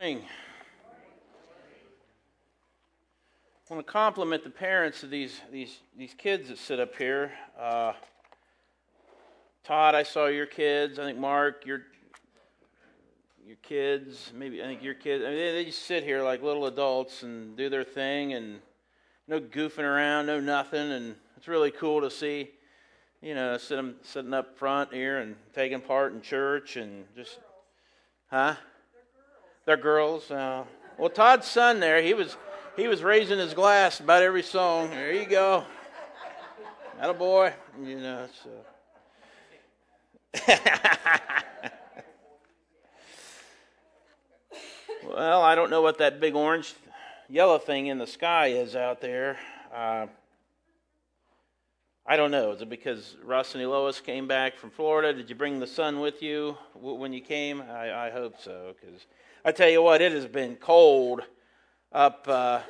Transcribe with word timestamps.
morning. 0.00 0.24
I 3.68 3.74
want 3.74 3.86
to 3.86 3.92
compliment 3.92 4.44
the 4.44 4.50
parents 4.50 5.02
of 5.02 5.10
these 5.10 5.38
these 5.52 5.80
these 5.96 6.14
kids 6.14 6.48
that 6.48 6.56
sit 6.56 6.80
up 6.80 6.96
here. 6.96 7.32
Uh, 7.58 7.92
Todd, 9.62 9.94
I 9.94 10.02
saw 10.02 10.26
your 10.26 10.46
kids. 10.46 10.98
I 10.98 11.04
think 11.04 11.18
Mark, 11.18 11.66
your 11.66 11.82
your 13.46 13.56
kids, 13.56 14.32
maybe 14.34 14.62
I 14.62 14.66
think 14.66 14.82
your 14.82 14.94
kids. 14.94 15.22
I 15.22 15.28
mean, 15.28 15.36
they, 15.36 15.52
they 15.52 15.64
just 15.66 15.82
sit 15.84 16.02
here 16.02 16.22
like 16.22 16.42
little 16.42 16.64
adults 16.64 17.22
and 17.22 17.54
do 17.54 17.68
their 17.68 17.84
thing, 17.84 18.32
and 18.32 18.60
no 19.28 19.38
goofing 19.38 19.84
around, 19.84 20.26
no 20.26 20.40
nothing, 20.40 20.92
and 20.92 21.14
it's 21.36 21.46
really 21.46 21.70
cool 21.70 22.00
to 22.00 22.10
see. 22.10 22.50
You 23.20 23.34
know, 23.34 23.58
sitting 23.58 23.96
sitting 24.02 24.32
up 24.32 24.56
front 24.56 24.94
here 24.94 25.18
and 25.18 25.36
taking 25.54 25.82
part 25.82 26.14
in 26.14 26.22
church 26.22 26.76
and 26.76 27.04
just, 27.14 27.38
huh? 28.28 28.56
They're 29.66 29.76
girls. 29.76 30.30
Uh, 30.30 30.64
well, 30.98 31.10
Todd's 31.10 31.46
son 31.46 31.80
there, 31.80 32.00
he 32.02 32.14
was 32.14 32.36
he 32.76 32.88
was 32.88 33.02
raising 33.02 33.38
his 33.38 33.54
glass 33.54 34.00
about 34.00 34.22
every 34.22 34.42
song. 34.42 34.90
There 34.90 35.12
you 35.12 35.26
go. 35.26 35.64
That 36.98 37.10
a 37.10 37.14
boy. 37.14 37.52
You 37.82 37.98
know, 38.00 38.26
so. 38.42 38.50
well, 45.06 45.42
I 45.42 45.54
don't 45.54 45.70
know 45.70 45.82
what 45.82 45.98
that 45.98 46.20
big 46.20 46.34
orange, 46.34 46.74
yellow 47.28 47.58
thing 47.58 47.88
in 47.88 47.98
the 47.98 48.06
sky 48.06 48.48
is 48.48 48.76
out 48.76 49.00
there. 49.00 49.38
Uh, 49.74 50.06
I 52.10 52.16
don't 52.16 52.32
know. 52.32 52.50
Is 52.50 52.60
it 52.60 52.68
because 52.68 53.16
Russ 53.22 53.54
and 53.54 53.62
Elois 53.62 54.00
came 54.02 54.26
back 54.26 54.56
from 54.56 54.70
Florida? 54.70 55.12
Did 55.12 55.30
you 55.30 55.36
bring 55.36 55.60
the 55.60 55.66
sun 55.68 56.00
with 56.00 56.24
you 56.24 56.58
when 56.74 57.12
you 57.12 57.20
came? 57.20 57.62
I, 57.62 58.08
I 58.08 58.10
hope 58.10 58.34
so, 58.40 58.74
because 58.74 59.06
I 59.44 59.52
tell 59.52 59.68
you 59.68 59.80
what, 59.80 60.02
it 60.02 60.10
has 60.10 60.26
been 60.26 60.56
cold 60.56 61.20
up 61.92 62.26
uh, 62.26 62.62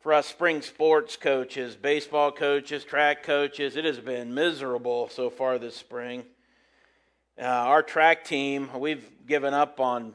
for 0.00 0.12
us 0.12 0.26
spring 0.26 0.60
sports 0.60 1.16
coaches, 1.16 1.74
baseball 1.74 2.30
coaches, 2.30 2.84
track 2.84 3.22
coaches. 3.22 3.78
It 3.78 3.86
has 3.86 3.98
been 3.98 4.34
miserable 4.34 5.08
so 5.08 5.30
far 5.30 5.58
this 5.58 5.74
spring. 5.74 6.22
Uh, 7.40 7.44
our 7.44 7.82
track 7.82 8.24
team, 8.24 8.68
we've 8.78 9.08
given 9.26 9.54
up 9.54 9.80
on 9.80 10.12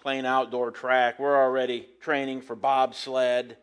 playing 0.00 0.24
outdoor 0.24 0.70
track. 0.70 1.18
We're 1.18 1.36
already 1.36 1.86
training 2.00 2.40
for 2.40 2.56
bobsled, 2.56 3.58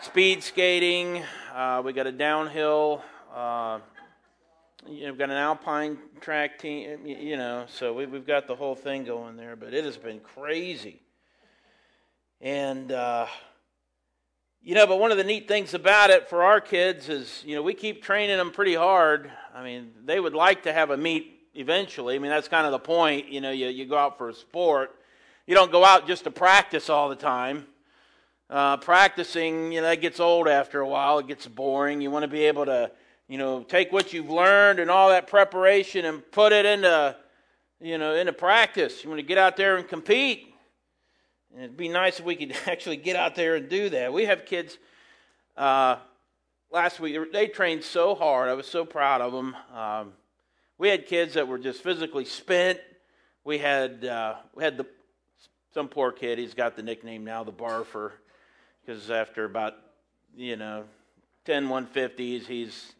speed 0.00 0.42
skating. 0.42 1.22
Uh, 1.54 1.82
we 1.84 1.92
got 1.92 2.06
a 2.06 2.12
downhill. 2.12 3.02
Uh, 3.34 3.78
you 4.86 5.02
know, 5.02 5.10
we've 5.10 5.18
got 5.18 5.30
an 5.30 5.36
alpine 5.36 5.98
track 6.20 6.58
team. 6.58 7.06
You 7.06 7.36
know, 7.36 7.66
so 7.68 7.92
we, 7.92 8.04
have 8.04 8.26
got 8.26 8.46
the 8.46 8.54
whole 8.54 8.74
thing 8.74 9.04
going 9.04 9.36
there. 9.36 9.56
But 9.56 9.74
it 9.74 9.84
has 9.84 9.96
been 9.96 10.20
crazy. 10.20 11.00
And 12.40 12.92
uh, 12.92 13.26
you 14.62 14.74
know, 14.74 14.86
but 14.86 14.98
one 14.98 15.10
of 15.10 15.16
the 15.16 15.24
neat 15.24 15.46
things 15.48 15.74
about 15.74 16.10
it 16.10 16.28
for 16.28 16.42
our 16.42 16.60
kids 16.60 17.08
is, 17.08 17.42
you 17.46 17.54
know, 17.54 17.62
we 17.62 17.74
keep 17.74 18.02
training 18.02 18.36
them 18.36 18.50
pretty 18.50 18.74
hard. 18.74 19.30
I 19.54 19.62
mean, 19.62 19.92
they 20.04 20.18
would 20.18 20.34
like 20.34 20.62
to 20.64 20.72
have 20.72 20.90
a 20.90 20.96
meet 20.96 21.48
eventually. 21.54 22.16
I 22.16 22.18
mean, 22.18 22.30
that's 22.30 22.48
kind 22.48 22.66
of 22.66 22.72
the 22.72 22.78
point. 22.78 23.28
You 23.28 23.40
know, 23.40 23.50
you, 23.50 23.68
you 23.68 23.86
go 23.86 23.96
out 23.96 24.18
for 24.18 24.28
a 24.28 24.34
sport. 24.34 24.94
You 25.46 25.54
don't 25.54 25.70
go 25.70 25.84
out 25.84 26.06
just 26.06 26.24
to 26.24 26.30
practice 26.30 26.88
all 26.88 27.08
the 27.08 27.16
time. 27.16 27.66
Uh, 28.54 28.76
practicing, 28.76 29.72
you 29.72 29.80
know, 29.80 29.88
that 29.88 30.00
gets 30.00 30.20
old 30.20 30.46
after 30.46 30.78
a 30.78 30.86
while. 30.86 31.18
It 31.18 31.26
gets 31.26 31.44
boring. 31.44 32.00
You 32.00 32.12
want 32.12 32.22
to 32.22 32.28
be 32.28 32.44
able 32.44 32.64
to, 32.66 32.88
you 33.26 33.36
know, 33.36 33.64
take 33.64 33.90
what 33.90 34.12
you've 34.12 34.30
learned 34.30 34.78
and 34.78 34.88
all 34.88 35.08
that 35.08 35.26
preparation 35.26 36.04
and 36.04 36.22
put 36.30 36.52
it 36.52 36.64
into, 36.64 37.16
you 37.80 37.98
know, 37.98 38.14
into 38.14 38.32
practice. 38.32 39.02
You 39.02 39.10
want 39.10 39.18
to 39.18 39.26
get 39.26 39.38
out 39.38 39.56
there 39.56 39.76
and 39.76 39.88
compete. 39.88 40.54
And 41.52 41.64
it'd 41.64 41.76
be 41.76 41.88
nice 41.88 42.20
if 42.20 42.24
we 42.24 42.36
could 42.36 42.54
actually 42.66 42.96
get 42.96 43.16
out 43.16 43.34
there 43.34 43.56
and 43.56 43.68
do 43.68 43.88
that. 43.88 44.12
We 44.12 44.26
have 44.26 44.46
kids. 44.46 44.78
Uh, 45.56 45.96
last 46.70 47.00
week 47.00 47.16
they 47.32 47.48
trained 47.48 47.82
so 47.82 48.14
hard. 48.14 48.48
I 48.48 48.54
was 48.54 48.68
so 48.68 48.84
proud 48.84 49.20
of 49.20 49.32
them. 49.32 49.56
Um, 49.74 50.12
we 50.78 50.88
had 50.90 51.08
kids 51.08 51.34
that 51.34 51.48
were 51.48 51.58
just 51.58 51.82
physically 51.82 52.24
spent. 52.24 52.78
We 53.42 53.58
had 53.58 54.04
uh, 54.04 54.36
we 54.54 54.62
had 54.62 54.76
the 54.76 54.86
some 55.72 55.88
poor 55.88 56.12
kid. 56.12 56.38
He's 56.38 56.54
got 56.54 56.76
the 56.76 56.84
nickname 56.84 57.24
now, 57.24 57.42
the 57.42 57.50
barfer, 57.50 58.12
because 58.84 59.10
after 59.10 59.44
about 59.44 59.74
you 60.36 60.56
know 60.56 60.84
10 61.44 61.68
150s, 61.68 62.46
he's 62.46 62.94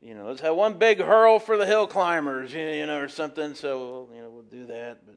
you 0.00 0.14
know 0.14 0.26
let's 0.26 0.40
have 0.40 0.54
one 0.56 0.78
big 0.78 1.00
hurl 1.00 1.38
for 1.38 1.56
the 1.56 1.66
hill 1.66 1.86
climbers, 1.86 2.52
you 2.52 2.86
know, 2.86 3.00
or 3.00 3.08
something. 3.08 3.54
So 3.54 4.08
you 4.14 4.22
know 4.22 4.30
we'll 4.30 4.42
do 4.42 4.66
that. 4.66 5.06
But 5.06 5.16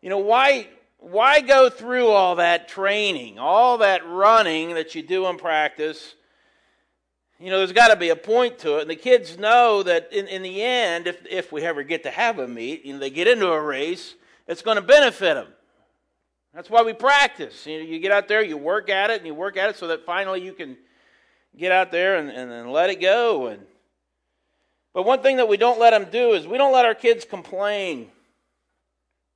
you 0.00 0.10
know 0.10 0.18
why 0.18 0.68
why 0.98 1.40
go 1.40 1.68
through 1.68 2.08
all 2.08 2.36
that 2.36 2.68
training, 2.68 3.38
all 3.38 3.78
that 3.78 4.06
running 4.06 4.74
that 4.74 4.94
you 4.94 5.02
do 5.02 5.26
in 5.26 5.36
practice? 5.36 6.14
You 7.38 7.50
know, 7.50 7.58
there's 7.58 7.72
got 7.72 7.88
to 7.88 7.96
be 7.96 8.08
a 8.08 8.16
point 8.16 8.58
to 8.60 8.78
it. 8.78 8.82
And 8.82 8.90
the 8.90 8.96
kids 8.96 9.36
know 9.36 9.82
that 9.82 10.10
in, 10.10 10.26
in 10.26 10.42
the 10.42 10.62
end, 10.62 11.06
if, 11.06 11.24
if 11.28 11.52
we 11.52 11.62
ever 11.64 11.82
get 11.82 12.02
to 12.04 12.10
have 12.10 12.38
a 12.38 12.48
meet, 12.48 12.86
you 12.86 12.94
know, 12.94 12.98
they 12.98 13.10
get 13.10 13.28
into 13.28 13.48
a 13.48 13.60
race, 13.60 14.14
it's 14.48 14.62
going 14.62 14.76
to 14.76 14.82
benefit 14.82 15.34
them. 15.34 15.48
That's 16.56 16.70
why 16.70 16.80
we 16.80 16.94
practice. 16.94 17.66
You, 17.66 17.80
know, 17.80 17.84
you 17.84 17.98
get 17.98 18.12
out 18.12 18.28
there, 18.28 18.42
you 18.42 18.56
work 18.56 18.88
at 18.88 19.10
it, 19.10 19.18
and 19.18 19.26
you 19.26 19.34
work 19.34 19.58
at 19.58 19.68
it 19.68 19.76
so 19.76 19.88
that 19.88 20.06
finally 20.06 20.40
you 20.40 20.54
can 20.54 20.78
get 21.54 21.70
out 21.70 21.92
there 21.92 22.16
and, 22.16 22.30
and, 22.30 22.50
and 22.50 22.72
let 22.72 22.88
it 22.88 22.98
go. 22.98 23.48
And, 23.48 23.66
but 24.94 25.04
one 25.04 25.20
thing 25.20 25.36
that 25.36 25.48
we 25.48 25.58
don't 25.58 25.78
let 25.78 25.90
them 25.90 26.06
do 26.10 26.32
is 26.32 26.46
we 26.46 26.56
don't 26.56 26.72
let 26.72 26.86
our 26.86 26.94
kids 26.94 27.26
complain. 27.26 28.10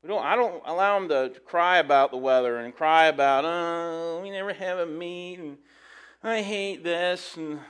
We 0.02 0.08
don't, 0.08 0.24
I 0.24 0.34
don't 0.34 0.62
allow 0.64 0.98
them 0.98 1.10
to 1.10 1.38
cry 1.40 1.76
about 1.76 2.10
the 2.10 2.16
weather 2.16 2.56
and 2.56 2.74
cry 2.74 3.08
about, 3.08 3.44
oh, 3.44 4.20
we 4.22 4.30
never 4.30 4.54
have 4.54 4.78
a 4.78 4.86
meet, 4.86 5.40
and 5.40 5.58
I 6.22 6.40
hate 6.40 6.82
this, 6.82 7.36
and 7.36 7.60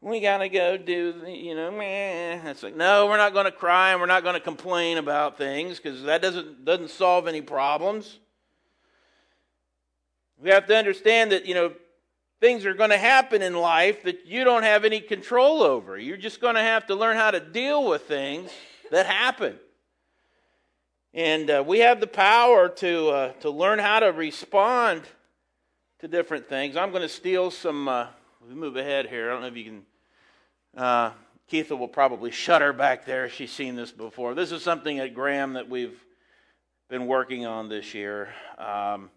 we 0.00 0.18
got 0.18 0.38
to 0.38 0.48
go 0.48 0.76
do, 0.76 1.12
the, 1.12 1.30
you 1.30 1.54
know, 1.54 1.70
man. 1.70 2.44
It's 2.48 2.64
like, 2.64 2.74
no, 2.74 3.06
we're 3.06 3.18
not 3.18 3.34
going 3.34 3.46
to 3.46 3.52
cry 3.52 3.92
and 3.92 4.00
we're 4.00 4.08
not 4.08 4.24
going 4.24 4.34
to 4.34 4.40
complain 4.40 4.98
about 4.98 5.38
things 5.38 5.78
because 5.78 6.02
that 6.02 6.20
doesn't, 6.20 6.64
doesn't 6.64 6.90
solve 6.90 7.28
any 7.28 7.40
problems. 7.40 8.18
We 10.44 10.50
have 10.50 10.66
to 10.66 10.76
understand 10.76 11.32
that, 11.32 11.46
you 11.46 11.54
know, 11.54 11.72
things 12.38 12.66
are 12.66 12.74
going 12.74 12.90
to 12.90 12.98
happen 12.98 13.40
in 13.40 13.54
life 13.54 14.02
that 14.02 14.26
you 14.26 14.44
don't 14.44 14.62
have 14.62 14.84
any 14.84 15.00
control 15.00 15.62
over. 15.62 15.98
You're 15.98 16.18
just 16.18 16.38
going 16.38 16.56
to 16.56 16.60
have 16.60 16.86
to 16.88 16.94
learn 16.94 17.16
how 17.16 17.30
to 17.30 17.40
deal 17.40 17.88
with 17.88 18.02
things 18.02 18.50
that 18.90 19.06
happen. 19.06 19.58
And 21.14 21.48
uh, 21.48 21.64
we 21.66 21.78
have 21.78 21.98
the 21.98 22.06
power 22.06 22.68
to, 22.68 23.08
uh, 23.08 23.32
to 23.40 23.48
learn 23.48 23.78
how 23.78 24.00
to 24.00 24.08
respond 24.08 25.04
to 26.00 26.08
different 26.08 26.46
things. 26.46 26.76
I'm 26.76 26.90
going 26.90 27.00
to 27.00 27.08
steal 27.08 27.50
some. 27.50 27.88
Uh, 27.88 28.08
we 28.46 28.54
move 28.54 28.76
ahead 28.76 29.06
here. 29.06 29.30
I 29.30 29.32
don't 29.32 29.40
know 29.40 29.48
if 29.48 29.56
you 29.56 29.64
can. 29.64 29.82
Uh, 30.76 31.10
Keitha 31.50 31.78
will 31.78 31.88
probably 31.88 32.30
shudder 32.30 32.74
back 32.74 33.06
there. 33.06 33.30
She's 33.30 33.50
seen 33.50 33.76
this 33.76 33.92
before. 33.92 34.34
This 34.34 34.52
is 34.52 34.62
something 34.62 34.98
at 34.98 35.14
Graham 35.14 35.54
that 35.54 35.70
we've 35.70 35.98
been 36.90 37.06
working 37.06 37.46
on 37.46 37.70
this 37.70 37.94
year. 37.94 38.28
Um, 38.58 39.08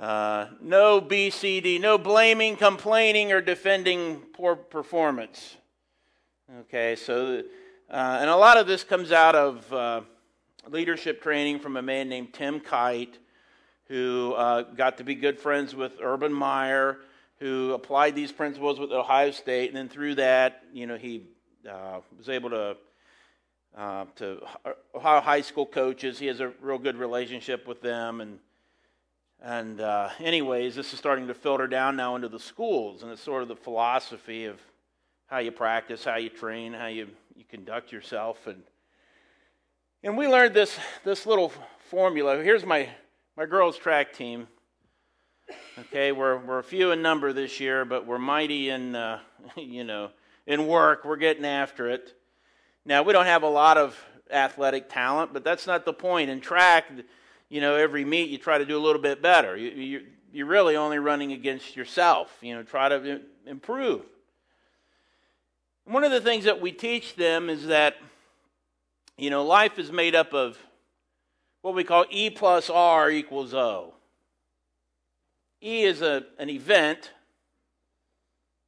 uh, 0.00 0.46
no 0.62 0.98
BCD, 0.98 1.78
no 1.78 1.98
blaming, 1.98 2.56
complaining, 2.56 3.32
or 3.32 3.42
defending 3.42 4.20
poor 4.32 4.56
performance. 4.56 5.58
Okay, 6.60 6.96
so, 6.96 7.42
uh, 7.90 8.18
and 8.20 8.30
a 8.30 8.36
lot 8.36 8.56
of 8.56 8.66
this 8.66 8.82
comes 8.82 9.12
out 9.12 9.36
of 9.36 9.70
uh, 9.70 10.00
leadership 10.68 11.22
training 11.22 11.58
from 11.58 11.76
a 11.76 11.82
man 11.82 12.08
named 12.08 12.32
Tim 12.32 12.60
Kight, 12.60 13.18
who 13.88 14.32
uh, 14.38 14.62
got 14.62 14.96
to 14.98 15.04
be 15.04 15.14
good 15.14 15.38
friends 15.38 15.74
with 15.74 15.98
Urban 16.02 16.32
Meyer, 16.32 16.96
who 17.38 17.74
applied 17.74 18.14
these 18.14 18.32
principles 18.32 18.80
with 18.80 18.92
Ohio 18.92 19.32
State, 19.32 19.68
and 19.68 19.76
then 19.76 19.90
through 19.90 20.14
that, 20.14 20.62
you 20.72 20.86
know, 20.86 20.96
he 20.96 21.26
uh, 21.70 22.00
was 22.16 22.30
able 22.30 22.48
to 22.50 22.76
to 24.16 24.40
Ohio 24.94 25.20
high 25.20 25.42
school 25.42 25.66
coaches. 25.66 26.18
He 26.18 26.26
has 26.26 26.40
a 26.40 26.52
real 26.62 26.78
good 26.78 26.96
relationship 26.96 27.68
with 27.68 27.82
them, 27.82 28.22
and 28.22 28.38
and 29.42 29.80
uh, 29.80 30.10
anyways, 30.18 30.74
this 30.74 30.92
is 30.92 30.98
starting 30.98 31.26
to 31.28 31.34
filter 31.34 31.66
down 31.66 31.96
now 31.96 32.16
into 32.16 32.28
the 32.28 32.40
schools, 32.40 33.02
and 33.02 33.10
it's 33.10 33.22
sort 33.22 33.42
of 33.42 33.48
the 33.48 33.56
philosophy 33.56 34.44
of 34.44 34.60
how 35.26 35.38
you 35.38 35.52
practice, 35.52 36.04
how 36.04 36.16
you 36.16 36.28
train, 36.28 36.72
how 36.72 36.86
you 36.86 37.08
you 37.34 37.44
conduct 37.48 37.92
yourself, 37.92 38.46
and 38.46 38.62
and 40.02 40.16
we 40.16 40.26
learned 40.26 40.54
this, 40.54 40.78
this 41.04 41.26
little 41.26 41.52
formula. 41.90 42.42
Here's 42.42 42.64
my, 42.64 42.88
my 43.36 43.44
girls' 43.44 43.76
track 43.76 44.14
team. 44.14 44.48
Okay, 45.78 46.10
we're, 46.10 46.38
we're 46.38 46.58
a 46.58 46.64
few 46.64 46.92
in 46.92 47.02
number 47.02 47.34
this 47.34 47.60
year, 47.60 47.84
but 47.84 48.06
we're 48.06 48.18
mighty 48.18 48.70
in, 48.70 48.96
uh, 48.96 49.18
you 49.56 49.84
know, 49.84 50.10
in 50.46 50.66
work. 50.66 51.04
We're 51.04 51.16
getting 51.16 51.44
after 51.44 51.90
it. 51.90 52.14
Now, 52.86 53.02
we 53.02 53.12
don't 53.12 53.26
have 53.26 53.42
a 53.42 53.48
lot 53.48 53.76
of 53.76 54.02
athletic 54.30 54.88
talent, 54.88 55.34
but 55.34 55.44
that's 55.44 55.66
not 55.66 55.84
the 55.84 55.92
point. 55.92 56.30
In 56.30 56.40
track, 56.40 56.86
you 57.50 57.60
know, 57.60 57.74
every 57.74 58.06
meet 58.06 58.30
you 58.30 58.38
try 58.38 58.56
to 58.56 58.64
do 58.64 58.78
a 58.78 58.80
little 58.82 59.02
bit 59.02 59.20
better. 59.20 59.54
You, 59.54 59.70
you, 59.70 60.06
you're 60.32 60.46
really 60.46 60.76
only 60.76 60.98
running 60.98 61.32
against 61.32 61.76
yourself. 61.76 62.34
You 62.40 62.54
know, 62.54 62.62
try 62.62 62.88
to 62.88 63.20
improve. 63.46 64.02
One 65.84 66.04
of 66.04 66.10
the 66.10 66.20
things 66.22 66.44
that 66.44 66.62
we 66.62 66.72
teach 66.72 67.16
them 67.16 67.50
is 67.50 67.66
that– 67.66 67.96
you 69.20 69.28
know, 69.28 69.44
life 69.44 69.78
is 69.78 69.92
made 69.92 70.14
up 70.14 70.32
of 70.32 70.56
what 71.60 71.74
we 71.74 71.84
call 71.84 72.06
E 72.08 72.30
plus 72.30 72.70
R 72.70 73.10
equals 73.10 73.52
O. 73.52 73.92
E 75.62 75.82
is 75.82 76.00
a, 76.00 76.24
an 76.38 76.48
event. 76.48 77.10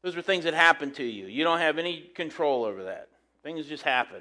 Those 0.03 0.15
are 0.15 0.21
things 0.21 0.45
that 0.45 0.53
happen 0.53 0.93
to 0.93 1.03
you. 1.03 1.25
You 1.25 1.43
don't 1.43 1.61
have 1.61 1.79
any 1.79 2.03
control 2.15 2.65
over 2.65 2.85
that. 2.85 3.09
Things 3.43 3.65
just 3.65 3.83
happen. 3.83 4.21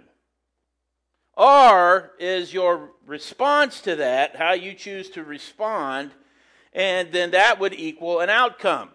R 1.38 2.12
is 2.20 2.54
your 2.54 2.90
response 3.06 3.82
to 3.82 3.96
that, 3.98 4.36
how 4.36 4.54
you 4.54 4.74
choose 4.74 5.10
to 5.12 5.24
respond, 5.24 6.12
and 6.74 7.12
then 7.12 7.32
that 7.32 7.60
would 7.60 7.74
equal 7.74 8.20
an 8.20 8.30
outcome. 8.30 8.90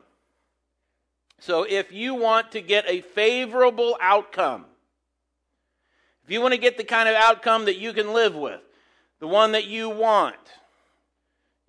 So 1.38 1.64
if 1.64 1.92
you 1.92 2.14
want 2.14 2.52
to 2.52 2.60
get 2.60 2.88
a 2.88 3.00
favorable 3.00 3.96
outcome, 4.00 4.64
if 6.24 6.30
you 6.30 6.40
want 6.40 6.54
to 6.54 6.60
get 6.60 6.76
the 6.76 6.84
kind 6.84 7.08
of 7.08 7.14
outcome 7.14 7.66
that 7.66 7.76
you 7.76 7.92
can 7.92 8.12
live 8.12 8.34
with, 8.34 8.60
the 9.20 9.28
one 9.28 9.52
that 9.52 9.66
you 9.66 9.88
want, 9.88 10.36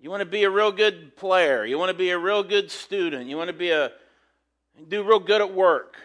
you 0.00 0.10
want 0.10 0.20
to 0.20 0.26
be 0.26 0.44
a 0.44 0.50
real 0.50 0.72
good 0.72 1.16
player, 1.16 1.64
you 1.64 1.78
want 1.78 1.90
to 1.90 1.96
be 1.96 2.10
a 2.10 2.18
real 2.18 2.42
good 2.42 2.70
student, 2.70 3.28
you 3.28 3.36
want 3.36 3.48
to 3.48 3.56
be 3.56 3.70
a 3.70 3.92
do 4.88 5.02
real 5.02 5.18
good 5.18 5.40
at 5.40 5.52
work. 5.52 5.96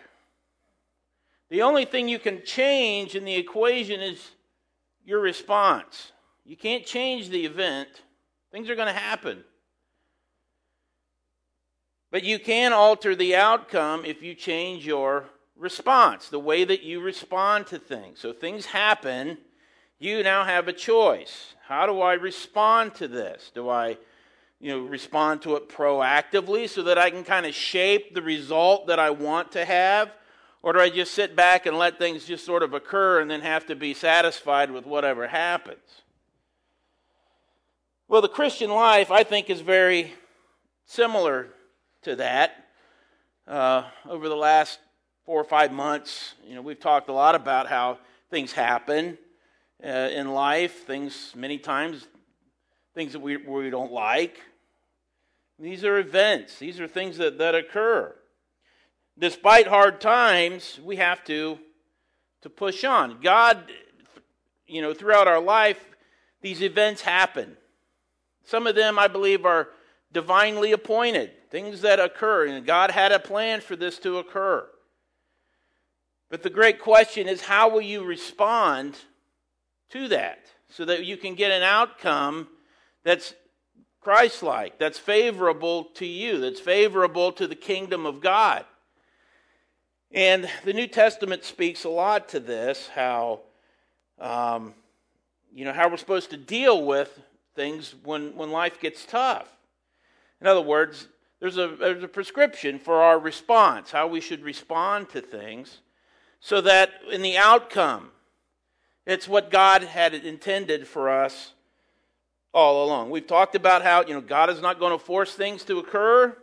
The 1.50 1.62
only 1.62 1.86
thing 1.86 2.08
you 2.08 2.18
can 2.18 2.44
change 2.44 3.16
in 3.16 3.24
the 3.24 3.36
equation 3.36 4.02
is 4.02 4.32
your 5.06 5.20
response. 5.20 6.12
You 6.46 6.58
can't 6.58 6.86
change 6.86 7.30
the 7.30 7.46
event. 7.46 7.90
Things 8.52 8.70
are 8.70 8.76
going 8.76 8.94
to 8.94 9.00
happen. 9.00 9.44
But 12.12 12.24
you 12.24 12.38
can 12.38 12.74
alter 12.74 13.16
the 13.16 13.36
outcome 13.36 14.06
if 14.06 14.22
you 14.22 14.36
change 14.36 14.86
your 14.86 15.26
response, 15.58 16.30
the 16.30 16.40
way 16.40 16.64
that 16.64 16.84
you 16.84 17.02
respond 17.02 17.68
to 17.68 17.80
things. 17.80 18.20
So 18.20 18.34
things 18.34 18.68
happen, 18.68 19.38
you 20.00 20.22
now 20.22 20.44
have 20.44 20.68
a 20.68 20.74
choice. 20.74 21.56
How 21.68 21.86
do 21.86 22.02
I 22.02 22.14
respond 22.14 22.94
to 22.96 23.08
this? 23.08 23.52
Do 23.56 23.70
I 23.70 23.98
you 24.60 24.70
know 24.70 24.80
respond 24.82 25.42
to 25.42 25.56
it 25.56 25.70
proactively 25.70 26.70
so 26.70 26.84
that 26.84 26.98
I 26.98 27.10
can 27.10 27.24
kind 27.24 27.46
of 27.46 27.56
shape 27.56 28.14
the 28.14 28.22
result 28.22 28.88
that 28.88 29.00
I 29.00 29.10
want 29.10 29.52
to 29.54 29.66
have? 29.66 30.12
Or 30.64 30.72
do 30.72 30.80
I 30.80 30.90
just 30.90 31.14
sit 31.14 31.36
back 31.36 31.66
and 31.66 31.78
let 31.78 32.00
things 32.00 32.24
just 32.24 32.46
sort 32.46 32.64
of 32.64 32.74
occur 32.74 33.20
and 33.20 33.30
then 33.30 33.42
have 33.42 33.66
to 33.66 33.76
be 33.76 33.94
satisfied 33.94 34.72
with 34.72 34.86
whatever 34.86 35.28
happens? 35.28 36.02
Well, 38.08 38.22
the 38.22 38.30
Christian 38.30 38.70
life, 38.70 39.12
I 39.12 39.24
think, 39.24 39.50
is 39.50 39.60
very 39.60 40.14
similar 40.86 41.50
to 42.04 42.16
that. 42.16 42.66
Uh, 43.46 43.84
over 44.08 44.30
the 44.30 44.38
last 44.38 44.80
four 45.26 45.40
or 45.40 45.44
five 45.44 45.74
months, 45.74 46.34
you 46.48 46.56
know, 46.56 46.62
we've 46.62 46.80
talked 46.80 47.10
a 47.10 47.14
lot 47.14 47.36
about 47.36 47.68
how 47.68 47.98
things 48.30 48.54
happen 48.54 49.18
uh, 49.84 49.88
in 49.88 50.32
life, 50.32 50.88
things 50.88 51.34
many 51.36 51.58
times, 51.58 52.08
things 52.96 53.12
that 53.12 53.20
we, 53.20 53.36
we 53.36 53.70
don't 53.70 53.92
like. 53.92 54.40
These 55.60 55.84
are 55.84 55.98
events, 55.98 56.58
these 56.58 56.80
are 56.80 56.88
things 56.88 57.18
that, 57.18 57.38
that 57.40 57.54
occur 57.54 58.16
despite 59.18 59.68
hard 59.68 60.02
times, 60.02 60.80
we 60.84 60.96
have 60.98 61.24
to, 61.26 61.60
to 62.42 62.50
push 62.50 62.84
on. 62.84 63.22
God, 63.22 63.64
you 64.68 64.82
know, 64.82 64.94
throughout 64.94 65.28
our 65.28 65.42
life, 65.42 65.84
these 66.42 66.62
events 66.62 67.02
happen. 67.02 67.58
Some 68.44 68.68
of 68.68 68.76
them, 68.76 69.00
I 69.00 69.08
believe, 69.08 69.46
are 69.46 69.70
divinely 70.12 70.72
appointed, 70.72 71.32
things 71.50 71.82
that 71.82 72.00
occur, 72.00 72.48
and 72.48 72.66
God 72.66 72.92
had 72.92 73.12
a 73.12 73.20
plan 73.20 73.62
for 73.62 73.76
this 73.76 73.98
to 74.00 74.18
occur. 74.18 74.68
But 76.30 76.44
the 76.44 76.50
great 76.50 76.80
question 76.80 77.28
is 77.28 77.42
how 77.42 77.70
will 77.70 77.82
you 77.82 78.04
respond 78.04 78.98
to 79.90 80.08
that 80.10 80.40
so 80.70 80.86
that 80.86 81.06
you 81.06 81.18
can 81.18 81.36
get 81.36 81.52
an 81.52 81.64
outcome 81.64 82.48
that's 83.04 83.34
Christ 84.02 84.44
like, 84.44 84.80
that's 84.80 84.98
favorable 84.98 85.86
to 85.96 86.06
you, 86.06 86.40
that's 86.40 86.60
favorable 86.60 87.32
to 87.34 87.48
the 87.48 87.56
kingdom 87.56 88.06
of 88.06 88.20
God? 88.20 88.66
And 90.14 90.48
the 90.64 90.74
New 90.74 90.86
Testament 90.86 91.44
speaks 91.44 91.86
a 91.86 91.90
lot 91.90 92.30
to 92.30 92.40
this, 92.40 92.88
how, 92.94 93.40
um, 94.20 94.76
you 95.52 95.66
know, 95.66 95.74
how 95.74 95.90
we're 95.90 95.98
supposed 95.98 96.30
to 96.30 96.38
deal 96.38 96.86
with 96.86 97.20
things 97.56 97.96
when, 98.04 98.36
when 98.36 98.52
life 98.52 98.80
gets 98.80 99.06
tough. 99.06 99.48
In 100.40 100.46
other 100.46 100.62
words, 100.62 101.08
there's 101.40 101.58
a, 101.58 101.68
there's 101.68 102.04
a 102.04 102.08
prescription 102.08 102.78
for 102.78 103.02
our 103.02 103.18
response, 103.18 103.90
how 103.90 104.06
we 104.06 104.22
should 104.22 104.44
respond 104.44 105.10
to 105.10 105.22
things, 105.22 105.80
so 106.40 106.62
that 106.62 106.92
in 107.12 107.24
the 107.24 107.38
outcome, 107.38 108.10
it's 109.08 109.28
what 109.28 109.50
God 109.50 109.82
had 109.82 110.14
intended 110.14 110.88
for 110.88 111.10
us 111.10 111.54
all 112.54 112.86
along. 112.86 113.10
We've 113.10 113.26
talked 113.26 113.56
about 113.56 113.82
how, 113.82 114.06
you 114.06 114.14
know, 114.14 114.22
God 114.22 114.52
is 114.52 114.62
not 114.62 114.80
going 114.80 114.92
to 114.92 115.04
force 115.04 115.34
things 115.34 115.64
to 115.64 115.80
occur 115.80 116.38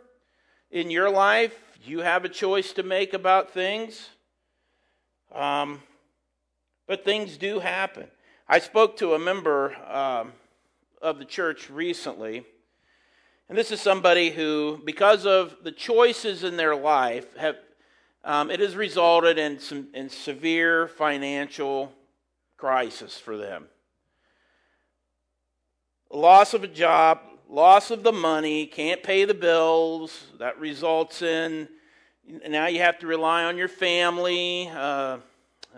in 0.71 0.91
your 0.91 1.09
life. 1.09 1.70
You 1.83 2.01
have 2.01 2.25
a 2.25 2.29
choice 2.29 2.73
to 2.73 2.83
make 2.83 3.13
about 3.13 3.51
things. 3.51 4.09
Um, 5.33 5.81
but 6.85 7.03
things 7.03 7.37
do 7.37 7.59
happen. 7.59 8.07
I 8.47 8.59
spoke 8.59 8.97
to 8.97 9.13
a 9.13 9.19
member 9.19 9.75
um, 9.89 10.33
of 11.01 11.17
the 11.17 11.25
church 11.25 11.69
recently, 11.71 12.45
and 13.49 13.57
this 13.57 13.71
is 13.71 13.81
somebody 13.81 14.29
who, 14.29 14.79
because 14.85 15.25
of 15.25 15.55
the 15.63 15.71
choices 15.71 16.43
in 16.43 16.57
their 16.57 16.75
life, 16.75 17.35
have 17.37 17.55
um, 18.23 18.51
it 18.51 18.59
has 18.59 18.75
resulted 18.75 19.39
in 19.39 19.57
some 19.57 19.87
in 19.95 20.09
severe 20.09 20.87
financial 20.87 21.91
crisis 22.57 23.17
for 23.17 23.37
them. 23.37 23.67
Loss 26.11 26.53
of 26.53 26.63
a 26.63 26.67
job, 26.67 27.19
loss 27.51 27.91
of 27.91 28.01
the 28.01 28.13
money, 28.13 28.65
can't 28.65 29.03
pay 29.03 29.25
the 29.25 29.33
bills. 29.35 30.25
That 30.39 30.59
results 30.59 31.21
in 31.21 31.67
now 32.47 32.67
you 32.67 32.79
have 32.79 32.99
to 32.99 33.07
rely 33.07 33.43
on 33.43 33.57
your 33.57 33.67
family. 33.67 34.69
Uh, 34.73 35.17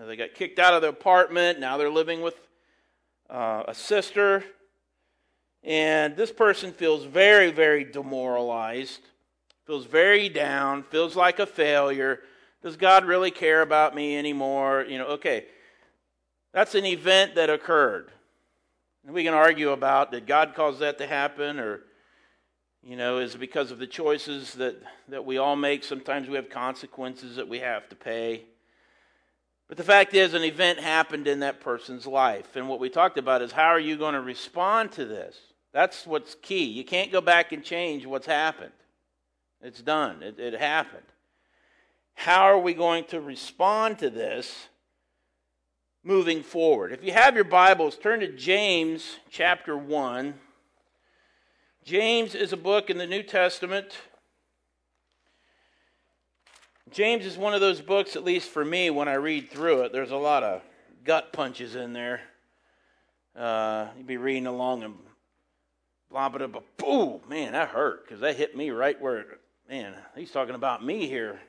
they 0.05 0.15
got 0.15 0.33
kicked 0.33 0.59
out 0.59 0.73
of 0.73 0.81
the 0.81 0.89
apartment. 0.89 1.59
Now 1.59 1.77
they're 1.77 1.89
living 1.89 2.21
with 2.21 2.35
uh, 3.29 3.63
a 3.67 3.73
sister. 3.73 4.43
And 5.63 6.15
this 6.15 6.31
person 6.31 6.73
feels 6.73 7.05
very, 7.05 7.51
very 7.51 7.85
demoralized, 7.85 8.99
feels 9.65 9.85
very 9.85 10.27
down, 10.27 10.83
feels 10.83 11.15
like 11.15 11.39
a 11.39 11.45
failure. 11.45 12.19
Does 12.61 12.75
God 12.75 13.05
really 13.05 13.31
care 13.31 13.61
about 13.61 13.95
me 13.95 14.17
anymore? 14.17 14.85
You 14.87 14.97
know, 14.97 15.05
okay, 15.07 15.45
that's 16.53 16.75
an 16.75 16.85
event 16.85 17.35
that 17.35 17.49
occurred. 17.49 18.11
And 19.05 19.13
we 19.13 19.23
can 19.23 19.33
argue 19.33 19.71
about 19.71 20.11
did 20.11 20.25
God 20.25 20.53
cause 20.55 20.79
that 20.79 20.97
to 20.99 21.07
happen 21.07 21.59
or 21.59 21.81
you 22.85 22.97
know, 22.97 23.19
is 23.19 23.35
it 23.35 23.37
because 23.37 23.71
of 23.71 23.79
the 23.79 23.87
choices 23.87 24.55
that, 24.55 24.75
that 25.07 25.23
we 25.23 25.37
all 25.37 25.55
make? 25.55 25.85
Sometimes 25.85 26.27
we 26.27 26.35
have 26.35 26.49
consequences 26.49 27.37
that 27.37 27.47
we 27.47 27.59
have 27.59 27.87
to 27.89 27.95
pay. 27.95 28.43
But 29.69 29.77
the 29.77 29.85
fact 29.85 30.13
is, 30.13 30.33
an 30.33 30.43
event 30.43 30.79
happened 30.79 31.25
in 31.27 31.39
that 31.39 31.61
person's 31.61 32.05
life. 32.05 32.57
And 32.57 32.67
what 32.67 32.81
we 32.81 32.89
talked 32.89 33.17
about 33.17 33.41
is 33.41 33.53
how 33.53 33.69
are 33.69 33.79
you 33.79 33.95
going 33.95 34.15
to 34.15 34.21
respond 34.21 34.91
to 34.93 35.05
this? 35.05 35.37
That's 35.71 36.05
what's 36.05 36.35
key. 36.35 36.65
You 36.65 36.83
can't 36.83 37.11
go 37.11 37.21
back 37.21 37.53
and 37.53 37.63
change 37.63 38.05
what's 38.05 38.27
happened, 38.27 38.73
it's 39.61 39.81
done, 39.81 40.21
it, 40.21 40.37
it 40.37 40.53
happened. 40.53 41.05
How 42.15 42.43
are 42.43 42.59
we 42.59 42.73
going 42.73 43.05
to 43.05 43.21
respond 43.21 43.97
to 43.99 44.09
this 44.09 44.67
moving 46.03 46.43
forward? 46.43 46.91
If 46.91 47.03
you 47.03 47.13
have 47.13 47.35
your 47.35 47.45
Bibles, 47.45 47.95
turn 47.95 48.19
to 48.19 48.27
James 48.27 49.19
chapter 49.29 49.77
1. 49.77 50.33
James 51.85 52.35
is 52.35 52.51
a 52.51 52.57
book 52.57 52.89
in 52.89 52.97
the 52.97 53.07
New 53.07 53.23
Testament. 53.23 53.97
James 56.91 57.25
is 57.25 57.37
one 57.37 57.53
of 57.53 57.61
those 57.61 57.81
books, 57.81 58.15
at 58.15 58.23
least 58.23 58.49
for 58.49 58.63
me, 58.63 58.89
when 58.89 59.07
I 59.07 59.13
read 59.13 59.49
through 59.49 59.83
it, 59.83 59.93
there's 59.93 60.11
a 60.11 60.17
lot 60.17 60.43
of 60.43 60.61
gut 61.05 61.31
punches 61.31 61.75
in 61.75 61.93
there. 61.93 62.21
Uh, 63.35 63.87
you'd 63.97 64.05
be 64.05 64.17
reading 64.17 64.45
along 64.45 64.83
and 64.83 64.95
blah, 66.11 66.29
blah, 66.29 66.45
blah, 66.47 66.61
boo, 66.77 67.21
man, 67.27 67.53
that 67.53 67.69
hurt 67.69 68.05
because 68.05 68.19
that 68.19 68.35
hit 68.35 68.55
me 68.55 68.69
right 68.69 68.99
where, 69.01 69.25
man, 69.69 69.95
he's 70.15 70.31
talking 70.31 70.53
about 70.53 70.85
me 70.85 71.07
here. 71.07 71.39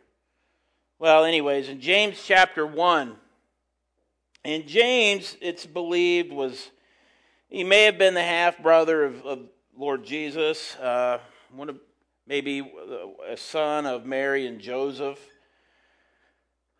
Well, 0.99 1.25
anyways, 1.25 1.68
in 1.68 1.80
James 1.80 2.23
chapter 2.25 2.66
1, 2.66 3.16
and 4.44 4.66
James, 4.66 5.36
it's 5.40 5.64
believed, 5.64 6.32
was, 6.32 6.70
he 7.48 7.64
may 7.64 7.84
have 7.84 7.98
been 7.98 8.14
the 8.14 8.22
half 8.22 8.62
brother 8.62 9.04
of, 9.04 9.24
of 9.24 9.38
Lord 9.76 10.04
Jesus, 10.04 10.76
uh, 10.76 11.18
one 11.50 11.68
of 11.68 11.78
maybe 12.26 12.60
a 13.26 13.36
son 13.36 13.86
of 13.86 14.06
Mary 14.06 14.46
and 14.46 14.60
Joseph. 14.60 15.18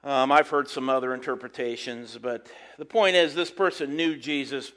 Um, 0.03 0.31
I've 0.31 0.49
heard 0.49 0.69
some 0.69 0.91
other 0.91 1.15
interpretations, 1.15 2.19
but 2.19 2.49
the 2.79 2.85
point 2.85 3.17
is, 3.17 3.35
this 3.35 3.51
person 3.51 3.97
knew 3.97 4.17
Jesus 4.17 4.73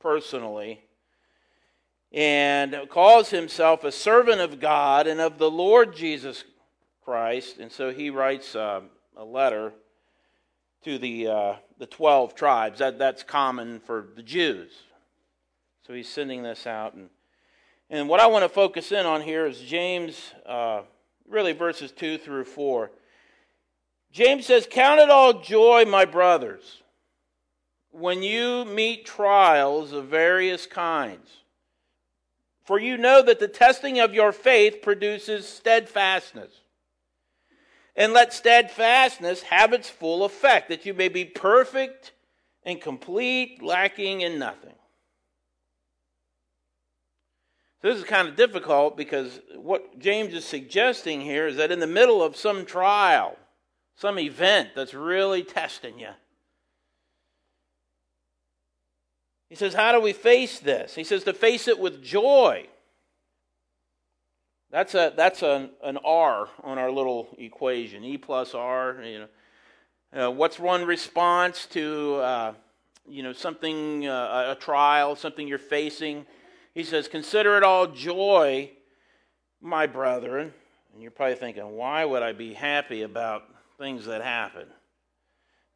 personally 0.00 0.80
and 2.12 2.76
calls 2.90 3.30
himself 3.30 3.84
a 3.84 3.92
servant 3.92 4.40
of 4.40 4.58
God 4.58 5.06
and 5.06 5.20
of 5.20 5.38
the 5.38 5.50
Lord 5.50 5.94
Jesus 5.94 6.44
Christ. 7.04 7.58
And 7.58 7.70
so 7.70 7.92
he 7.92 8.10
writes 8.10 8.56
uh, 8.56 8.80
a 9.16 9.24
letter 9.24 9.72
to 10.86 10.98
the, 10.98 11.26
uh, 11.26 11.54
the 11.78 11.86
12 11.86 12.36
tribes. 12.36 12.78
That, 12.78 12.96
that's 12.96 13.24
common 13.24 13.80
for 13.80 14.06
the 14.14 14.22
Jews. 14.22 14.70
So 15.84 15.92
he's 15.92 16.08
sending 16.08 16.44
this 16.44 16.64
out. 16.64 16.94
And, 16.94 17.10
and 17.90 18.08
what 18.08 18.20
I 18.20 18.28
want 18.28 18.44
to 18.44 18.48
focus 18.48 18.92
in 18.92 19.04
on 19.04 19.20
here 19.20 19.46
is 19.46 19.60
James, 19.60 20.32
uh, 20.46 20.82
really 21.28 21.52
verses 21.52 21.90
2 21.90 22.18
through 22.18 22.44
4. 22.44 22.92
James 24.12 24.46
says, 24.46 24.68
Count 24.70 25.00
it 25.00 25.10
all 25.10 25.40
joy, 25.40 25.84
my 25.84 26.04
brothers, 26.04 26.84
when 27.90 28.22
you 28.22 28.64
meet 28.64 29.04
trials 29.04 29.90
of 29.90 30.06
various 30.06 30.66
kinds. 30.66 31.28
For 32.62 32.78
you 32.78 32.96
know 32.96 33.24
that 33.24 33.40
the 33.40 33.48
testing 33.48 33.98
of 33.98 34.14
your 34.14 34.30
faith 34.30 34.82
produces 34.82 35.48
steadfastness. 35.48 36.52
And 37.96 38.12
let 38.12 38.32
steadfastness 38.32 39.42
have 39.42 39.72
its 39.72 39.88
full 39.88 40.24
effect, 40.24 40.68
that 40.68 40.84
you 40.84 40.92
may 40.92 41.08
be 41.08 41.24
perfect 41.24 42.12
and 42.62 42.80
complete, 42.80 43.62
lacking 43.62 44.20
in 44.20 44.38
nothing. 44.38 44.74
So 47.80 47.88
this 47.88 47.98
is 47.98 48.04
kind 48.04 48.28
of 48.28 48.36
difficult 48.36 48.96
because 48.96 49.40
what 49.54 49.98
James 49.98 50.34
is 50.34 50.44
suggesting 50.44 51.20
here 51.20 51.46
is 51.46 51.56
that 51.56 51.72
in 51.72 51.78
the 51.78 51.86
middle 51.86 52.22
of 52.22 52.36
some 52.36 52.66
trial, 52.66 53.36
some 53.96 54.18
event 54.18 54.70
that's 54.74 54.92
really 54.92 55.42
testing 55.42 55.98
you, 55.98 56.10
he 59.48 59.54
says, 59.54 59.74
How 59.74 59.92
do 59.92 60.00
we 60.00 60.12
face 60.12 60.58
this? 60.58 60.94
He 60.94 61.04
says, 61.04 61.24
To 61.24 61.32
face 61.32 61.68
it 61.68 61.78
with 61.78 62.02
joy. 62.02 62.66
That's 64.70 64.94
a 64.94 65.12
that's 65.16 65.42
an, 65.42 65.70
an 65.82 65.98
R 66.04 66.48
on 66.62 66.78
our 66.78 66.90
little 66.90 67.28
equation. 67.38 68.04
E 68.04 68.18
plus 68.18 68.54
R. 68.54 69.00
You 69.02 69.18
know, 70.12 70.26
uh, 70.26 70.30
what's 70.30 70.58
one 70.58 70.84
response 70.84 71.66
to 71.66 72.14
uh, 72.16 72.54
you 73.08 73.22
know 73.22 73.32
something 73.32 74.06
uh, 74.06 74.54
a 74.56 74.60
trial, 74.60 75.14
something 75.14 75.46
you're 75.46 75.58
facing? 75.58 76.26
He 76.74 76.82
says, 76.82 77.06
"Consider 77.06 77.56
it 77.56 77.62
all 77.62 77.86
joy, 77.86 78.70
my 79.60 79.86
brethren." 79.86 80.52
And 80.92 81.02
you're 81.02 81.12
probably 81.12 81.36
thinking, 81.36 81.76
"Why 81.76 82.04
would 82.04 82.22
I 82.22 82.32
be 82.32 82.52
happy 82.52 83.02
about 83.02 83.44
things 83.78 84.06
that 84.06 84.22
happen?" 84.22 84.66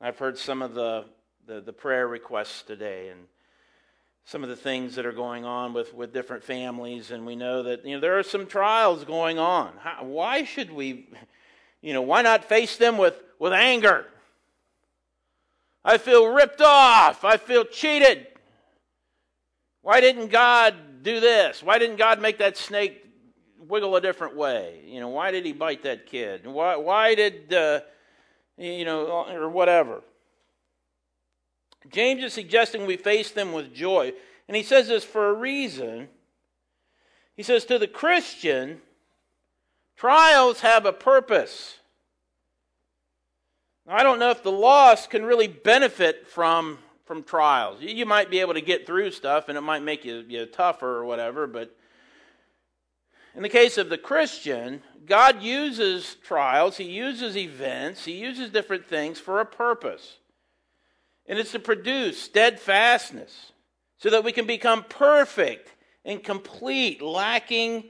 I've 0.00 0.18
heard 0.18 0.36
some 0.36 0.62
of 0.62 0.74
the 0.74 1.04
the, 1.46 1.60
the 1.60 1.72
prayer 1.72 2.08
requests 2.08 2.62
today, 2.62 3.08
and 3.10 3.20
some 4.30 4.44
of 4.44 4.48
the 4.48 4.54
things 4.54 4.94
that 4.94 5.04
are 5.04 5.10
going 5.10 5.44
on 5.44 5.72
with, 5.72 5.92
with 5.92 6.12
different 6.12 6.44
families, 6.44 7.10
and 7.10 7.26
we 7.26 7.34
know 7.34 7.64
that 7.64 7.84
you 7.84 7.96
know 7.96 8.00
there 8.00 8.16
are 8.16 8.22
some 8.22 8.46
trials 8.46 9.02
going 9.02 9.40
on. 9.40 9.72
How, 9.80 10.04
why 10.04 10.44
should 10.44 10.70
we, 10.70 11.08
you 11.82 11.92
know, 11.92 12.02
why 12.02 12.22
not 12.22 12.44
face 12.44 12.76
them 12.76 12.96
with, 12.96 13.20
with 13.40 13.52
anger? 13.52 14.06
I 15.84 15.98
feel 15.98 16.28
ripped 16.28 16.60
off. 16.60 17.24
I 17.24 17.38
feel 17.38 17.64
cheated. 17.64 18.28
Why 19.82 20.00
didn't 20.00 20.28
God 20.28 20.76
do 21.02 21.18
this? 21.18 21.60
Why 21.60 21.80
didn't 21.80 21.96
God 21.96 22.20
make 22.20 22.38
that 22.38 22.56
snake 22.56 23.04
wiggle 23.58 23.96
a 23.96 24.00
different 24.00 24.36
way? 24.36 24.80
You 24.86 25.00
know, 25.00 25.08
why 25.08 25.32
did 25.32 25.44
He 25.44 25.52
bite 25.52 25.82
that 25.82 26.06
kid? 26.06 26.46
Why, 26.46 26.76
why 26.76 27.16
did, 27.16 27.52
uh, 27.52 27.80
you 28.56 28.84
know, 28.84 29.26
or 29.28 29.48
whatever? 29.48 30.02
James 31.88 32.22
is 32.22 32.32
suggesting 32.32 32.84
we 32.84 32.96
face 32.96 33.30
them 33.30 33.52
with 33.52 33.74
joy. 33.74 34.12
And 34.48 34.56
he 34.56 34.62
says 34.62 34.88
this 34.88 35.04
for 35.04 35.28
a 35.28 35.34
reason. 35.34 36.08
He 37.36 37.42
says, 37.42 37.64
To 37.64 37.78
the 37.78 37.88
Christian, 37.88 38.80
trials 39.96 40.60
have 40.60 40.84
a 40.84 40.92
purpose. 40.92 41.76
Now, 43.86 43.96
I 43.96 44.02
don't 44.02 44.18
know 44.18 44.30
if 44.30 44.42
the 44.42 44.52
lost 44.52 45.10
can 45.10 45.24
really 45.24 45.48
benefit 45.48 46.26
from, 46.26 46.78
from 47.06 47.22
trials. 47.22 47.78
You 47.80 48.06
might 48.06 48.30
be 48.30 48.40
able 48.40 48.54
to 48.54 48.60
get 48.60 48.86
through 48.86 49.12
stuff 49.12 49.48
and 49.48 49.56
it 49.56 49.62
might 49.62 49.82
make 49.82 50.04
you, 50.04 50.24
you 50.28 50.46
tougher 50.46 50.96
or 50.96 51.04
whatever, 51.04 51.46
but 51.46 51.74
in 53.34 53.42
the 53.42 53.48
case 53.48 53.78
of 53.78 53.88
the 53.88 53.98
Christian, 53.98 54.82
God 55.06 55.42
uses 55.42 56.16
trials, 56.22 56.76
He 56.76 56.84
uses 56.84 57.36
events, 57.36 58.04
He 58.04 58.12
uses 58.12 58.50
different 58.50 58.86
things 58.86 59.18
for 59.18 59.40
a 59.40 59.46
purpose. 59.46 60.18
And 61.26 61.38
it's 61.38 61.52
to 61.52 61.58
produce 61.58 62.20
steadfastness 62.20 63.52
so 63.98 64.10
that 64.10 64.24
we 64.24 64.32
can 64.32 64.46
become 64.46 64.84
perfect 64.84 65.74
and 66.04 66.22
complete, 66.22 67.02
lacking 67.02 67.84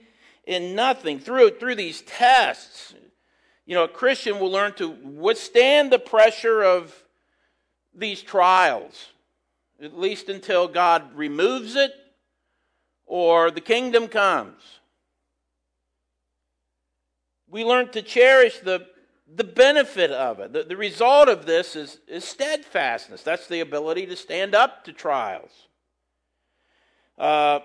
in 0.46 0.74
nothing. 0.74 1.18
Through, 1.18 1.58
through 1.58 1.76
these 1.76 2.02
tests, 2.02 2.94
you 3.64 3.74
know, 3.74 3.84
a 3.84 3.88
Christian 3.88 4.40
will 4.40 4.50
learn 4.50 4.74
to 4.74 4.88
withstand 4.88 5.92
the 5.92 5.98
pressure 5.98 6.62
of 6.62 6.94
these 7.94 8.22
trials, 8.22 9.06
at 9.82 9.98
least 9.98 10.28
until 10.28 10.68
God 10.68 11.14
removes 11.14 11.76
it 11.76 11.92
or 13.06 13.50
the 13.50 13.60
kingdom 13.60 14.08
comes. 14.08 14.62
We 17.48 17.64
learn 17.64 17.90
to 17.90 18.02
cherish 18.02 18.58
the 18.60 18.86
the 19.34 19.44
benefit 19.44 20.10
of 20.10 20.40
it. 20.40 20.52
The, 20.52 20.64
the 20.64 20.76
result 20.76 21.28
of 21.28 21.46
this 21.46 21.76
is, 21.76 21.98
is 22.08 22.24
steadfastness. 22.24 23.22
That's 23.22 23.46
the 23.46 23.60
ability 23.60 24.06
to 24.06 24.16
stand 24.16 24.54
up 24.54 24.84
to 24.84 24.92
trials. 24.92 25.68
Uh, 27.16 27.60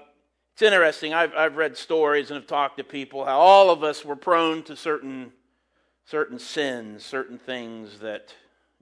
it's 0.54 0.62
interesting. 0.62 1.14
I've, 1.14 1.34
I've 1.34 1.58
read 1.58 1.76
stories 1.76 2.30
and 2.30 2.36
have 2.36 2.48
talked 2.48 2.78
to 2.78 2.84
people 2.84 3.26
how 3.26 3.40
all 3.40 3.70
of 3.70 3.84
us 3.84 4.06
were 4.06 4.16
prone 4.16 4.64
to 4.64 4.76
certain, 4.76 5.32
certain 6.06 6.40
sins, 6.40 7.04
certain 7.04 7.38
things 7.38 8.00
that 8.00 8.34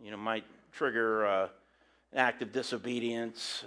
you 0.04 0.12
know, 0.12 0.18
might 0.18 0.46
trigger 0.72 1.26
uh, 1.26 1.48
an 2.12 2.18
act 2.18 2.42
of 2.42 2.52
disobedience. 2.52 3.64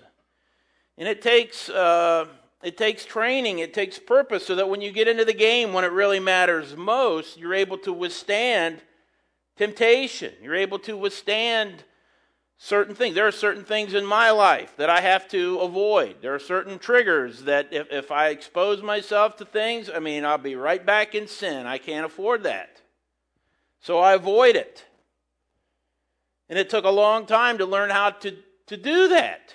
And 0.98 1.08
it 1.08 1.22
takes, 1.22 1.68
uh, 1.68 2.26
it 2.62 2.76
takes 2.76 3.04
training, 3.04 3.60
it 3.60 3.72
takes 3.72 3.98
purpose 3.98 4.46
so 4.46 4.54
that 4.56 4.68
when 4.68 4.80
you 4.80 4.92
get 4.92 5.08
into 5.08 5.24
the 5.24 5.34
game, 5.34 5.72
when 5.72 5.84
it 5.84 5.92
really 5.92 6.20
matters 6.20 6.76
most, 6.76 7.38
you're 7.38 7.54
able 7.54 7.78
to 7.78 7.92
withstand 7.92 8.82
temptation. 9.56 10.32
You're 10.42 10.54
able 10.54 10.78
to 10.80 10.96
withstand 10.96 11.84
certain 12.58 12.94
things. 12.94 13.14
There 13.14 13.26
are 13.26 13.32
certain 13.32 13.64
things 13.64 13.94
in 13.94 14.04
my 14.04 14.30
life 14.30 14.76
that 14.76 14.90
I 14.90 15.00
have 15.00 15.28
to 15.28 15.58
avoid. 15.58 16.16
There 16.22 16.34
are 16.34 16.38
certain 16.38 16.78
triggers 16.78 17.44
that 17.44 17.68
if, 17.72 17.90
if 17.90 18.10
I 18.10 18.28
expose 18.28 18.82
myself 18.82 19.36
to 19.36 19.44
things, 19.44 19.90
I 19.94 19.98
mean, 19.98 20.24
I'll 20.24 20.38
be 20.38 20.56
right 20.56 20.84
back 20.84 21.14
in 21.14 21.26
sin. 21.26 21.66
I 21.66 21.78
can't 21.78 22.06
afford 22.06 22.44
that. 22.44 22.80
So 23.80 23.98
I 23.98 24.14
avoid 24.14 24.56
it. 24.56 24.84
And 26.48 26.58
it 26.58 26.70
took 26.70 26.84
a 26.84 26.90
long 26.90 27.26
time 27.26 27.58
to 27.58 27.66
learn 27.66 27.90
how 27.90 28.10
to, 28.10 28.36
to 28.66 28.76
do 28.76 29.08
that. 29.08 29.54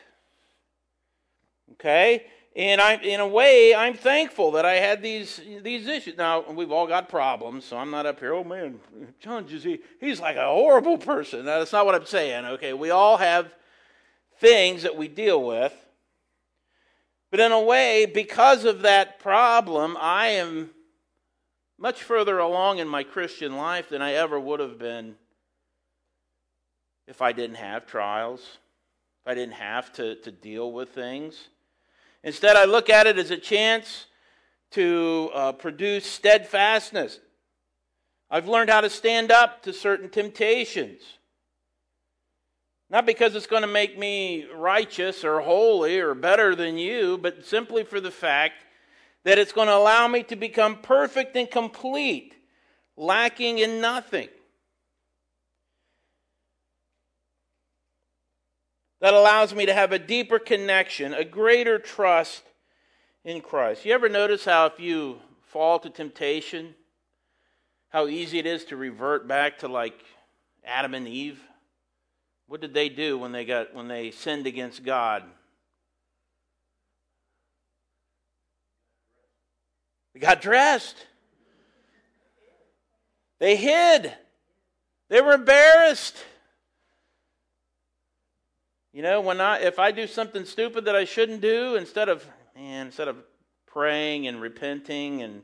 Okay? 1.74 2.26
And 2.54 2.82
I, 2.82 2.96
in 2.96 3.22
a 3.22 3.28
way, 3.28 3.74
I'm 3.74 3.94
thankful 3.94 4.52
that 4.52 4.66
I 4.66 4.74
had 4.74 5.02
these 5.02 5.40
these 5.62 5.88
issues. 5.88 6.18
Now 6.18 6.44
we've 6.52 6.72
all 6.72 6.86
got 6.86 7.08
problems, 7.08 7.64
so 7.64 7.78
I'm 7.78 7.92
not 7.92 8.06
up 8.06 8.20
here. 8.20 8.34
Oh 8.34 8.44
man, 8.44 8.80
John, 9.22 9.48
he, 9.48 9.80
he's 10.02 10.20
like 10.20 10.36
a 10.36 10.48
horrible 10.48 10.98
person. 10.98 11.46
Now, 11.46 11.60
that's 11.60 11.72
not 11.72 11.86
what 11.86 11.96
I'm 11.96 12.06
saying. 12.06 12.46
Okay, 12.46 12.74
we 12.74 12.90
all 12.90 13.18
have 13.18 13.54
things 14.40 14.84
that 14.84 14.98
we 14.98 15.08
deal 15.08 15.42
with, 15.42 15.74
but 17.30 17.40
in 17.40 17.54
a 17.54 17.62
way, 17.62 18.06
because 18.06 18.66
of 18.66 18.82
that 18.82 19.20
problem, 19.20 19.96
I 20.00 20.28
am 20.28 20.72
much 21.80 22.04
further 22.04 22.38
along 22.38 22.80
in 22.80 22.88
my 22.88 23.04
Christian 23.04 23.56
life 23.56 23.88
than 23.88 24.02
I 24.02 24.14
ever 24.14 24.38
would 24.38 24.60
have 24.60 24.78
been 24.78 25.16
if 27.08 27.22
I 27.22 27.32
didn't 27.32 27.56
have 27.56 27.88
trials, 27.88 28.42
if 29.22 29.32
I 29.32 29.36
didn't 29.36 29.56
have 29.56 29.92
to, 29.94 30.16
to 30.16 30.32
deal 30.32 30.72
with 30.74 30.90
things. 30.90 31.48
Instead, 32.24 32.56
I 32.56 32.66
look 32.66 32.90
at 32.90 33.08
it 33.08 33.18
as 33.18 33.32
a 33.32 33.38
chance 33.38 34.06
to 34.72 35.30
uh, 35.34 35.52
produce 35.54 36.06
steadfastness. 36.06 37.20
I've 38.30 38.48
learned 38.48 38.70
how 38.70 38.82
to 38.82 38.90
stand 38.90 39.32
up 39.32 39.64
to 39.64 39.74
certain 39.74 40.10
temptations. 40.10 41.02
Not 42.90 43.06
because 43.06 43.36
it's 43.36 43.48
going 43.48 43.62
to 43.62 43.68
make 43.68 43.98
me 43.98 44.46
righteous 44.54 45.24
or 45.24 45.40
holy 45.40 46.00
or 46.00 46.14
better 46.14 46.56
than 46.56 46.78
you, 46.78 47.18
but 47.18 47.46
simply 47.46 47.84
for 47.84 48.00
the 48.00 48.12
fact 48.12 48.66
that 49.24 49.38
it's 49.38 49.54
going 49.54 49.68
to 49.68 49.76
allow 49.76 50.08
me 50.08 50.24
to 50.24 50.36
become 50.36 50.78
perfect 50.78 51.36
and 51.36 51.50
complete, 51.50 52.36
lacking 52.98 53.60
in 53.60 53.82
nothing. 53.82 54.30
That 59.02 59.16
allows 59.16 59.54
me 59.54 59.66
to 59.66 59.74
have 59.74 59.92
a 59.92 60.00
deeper 60.00 60.40
connection, 60.40 61.14
a 61.14 61.26
greater 61.26 61.80
trust 61.80 62.44
in 63.26 63.42
Christ. 63.42 63.84
You 63.84 63.94
ever 63.94 64.08
notice 64.08 64.46
how 64.46 64.68
if 64.68 64.80
you 64.80 65.18
fall 65.48 65.80
to 65.80 65.90
temptation, 65.90 66.76
how 67.90 68.08
easy 68.08 68.38
it 68.38 68.46
is 68.46 68.64
to 68.66 68.78
revert 68.78 69.28
back 69.28 69.60
to 69.60 69.68
like 69.68 70.00
Adam 70.64 70.94
and 70.94 71.08
Eve? 71.08 71.42
What 72.48 72.62
did 72.62 72.74
they 72.74 72.90
do 72.90 73.18
when 73.18 73.32
they 73.32 73.44
got 73.44 73.74
when 73.74 73.88
they 73.88 74.12
sinned 74.12 74.46
against 74.46 74.84
God? 74.84 75.24
They 80.14 80.20
got 80.20 80.42
dressed. 80.42 81.08
They 83.40 83.56
hid. 83.56 84.14
They 85.10 85.22
were 85.22 85.34
embarrassed. 85.34 86.18
You 88.94 89.02
know, 89.02 89.22
when 89.22 89.40
I 89.40 89.60
if 89.60 89.80
I 89.80 89.92
do 89.92 90.06
something 90.06 90.44
stupid 90.44 90.86
that 90.86 90.98
I 90.98 91.06
shouldn't 91.06 91.40
do, 91.40 91.76
instead 91.76 92.10
of 92.10 92.26
man, 92.56 92.88
instead 92.88 93.08
of 93.08 93.16
praying 93.66 94.28
and 94.28 94.42
repenting 94.42 95.22
and 95.22 95.44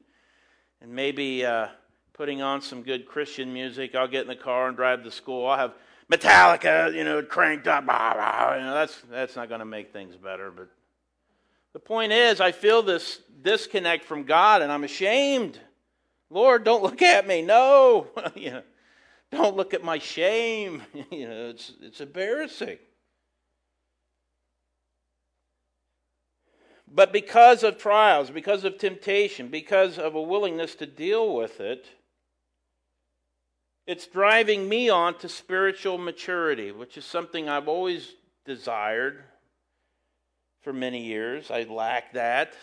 and 0.82 0.92
maybe 0.92 1.46
uh, 1.46 1.68
putting 2.12 2.42
on 2.42 2.62
some 2.62 2.84
good 2.84 3.06
Christian 3.06 3.54
music, 3.54 3.96
I'll 3.96 4.08
get 4.08 4.24
in 4.24 4.28
the 4.28 4.36
car 4.36 4.68
and 4.68 4.76
drive 4.76 5.04
to 5.04 5.12
school. 5.12 5.48
I'll 5.48 5.58
have 5.58 5.74
Metallica, 6.12 6.94
you 6.94 7.06
know, 7.06 7.24
cranked 7.24 7.70
up. 7.70 7.86
Blah, 7.86 8.16
blah, 8.16 8.56
you 8.56 8.64
know, 8.66 8.74
that's 8.74 9.02
that's 9.10 9.38
not 9.38 9.48
going 9.48 9.60
to 9.60 9.66
make 9.66 9.94
things 9.94 10.18
better. 10.18 10.52
But 10.52 10.68
the 11.72 11.80
point 11.80 12.12
is, 12.12 12.42
I 12.42 12.52
feel 12.52 12.82
this 12.84 13.22
disconnect 13.42 14.04
from 14.04 14.24
God, 14.24 14.62
and 14.62 14.74
I'm 14.74 14.84
ashamed. 14.84 15.58
Lord, 16.30 16.66
don't 16.66 16.84
look 16.84 17.02
at 17.02 17.26
me. 17.26 17.44
No, 17.44 18.08
you 18.36 18.52
know, 18.52 18.64
don't 19.32 19.56
look 19.56 19.74
at 19.74 19.86
my 19.86 20.00
shame. 20.00 20.82
you 21.12 21.30
know, 21.30 21.50
it's 21.50 21.72
it's 21.82 22.02
embarrassing. 22.02 22.80
But 26.90 27.12
because 27.12 27.64
of 27.64 27.78
trials, 27.78 28.30
because 28.30 28.64
of 28.64 28.78
temptation, 28.78 29.50
because 29.50 29.98
of 30.00 30.16
a 30.16 30.22
willingness 30.22 30.76
to 30.76 30.86
deal 30.86 31.36
with 31.36 31.60
it, 31.60 31.86
it's 33.86 34.08
driving 34.08 34.68
me 34.68 34.90
on 34.90 35.18
to 35.20 35.30
spiritual 35.30 35.98
maturity, 35.98 36.72
which 36.72 36.98
is 36.98 37.06
something 37.06 37.48
I've 37.48 37.68
always 37.68 38.16
desired 38.46 39.24
for 40.62 40.74
many 40.74 41.06
years. 41.06 41.52
I 41.52 41.64
lacked 41.64 42.14
that. 42.16 42.54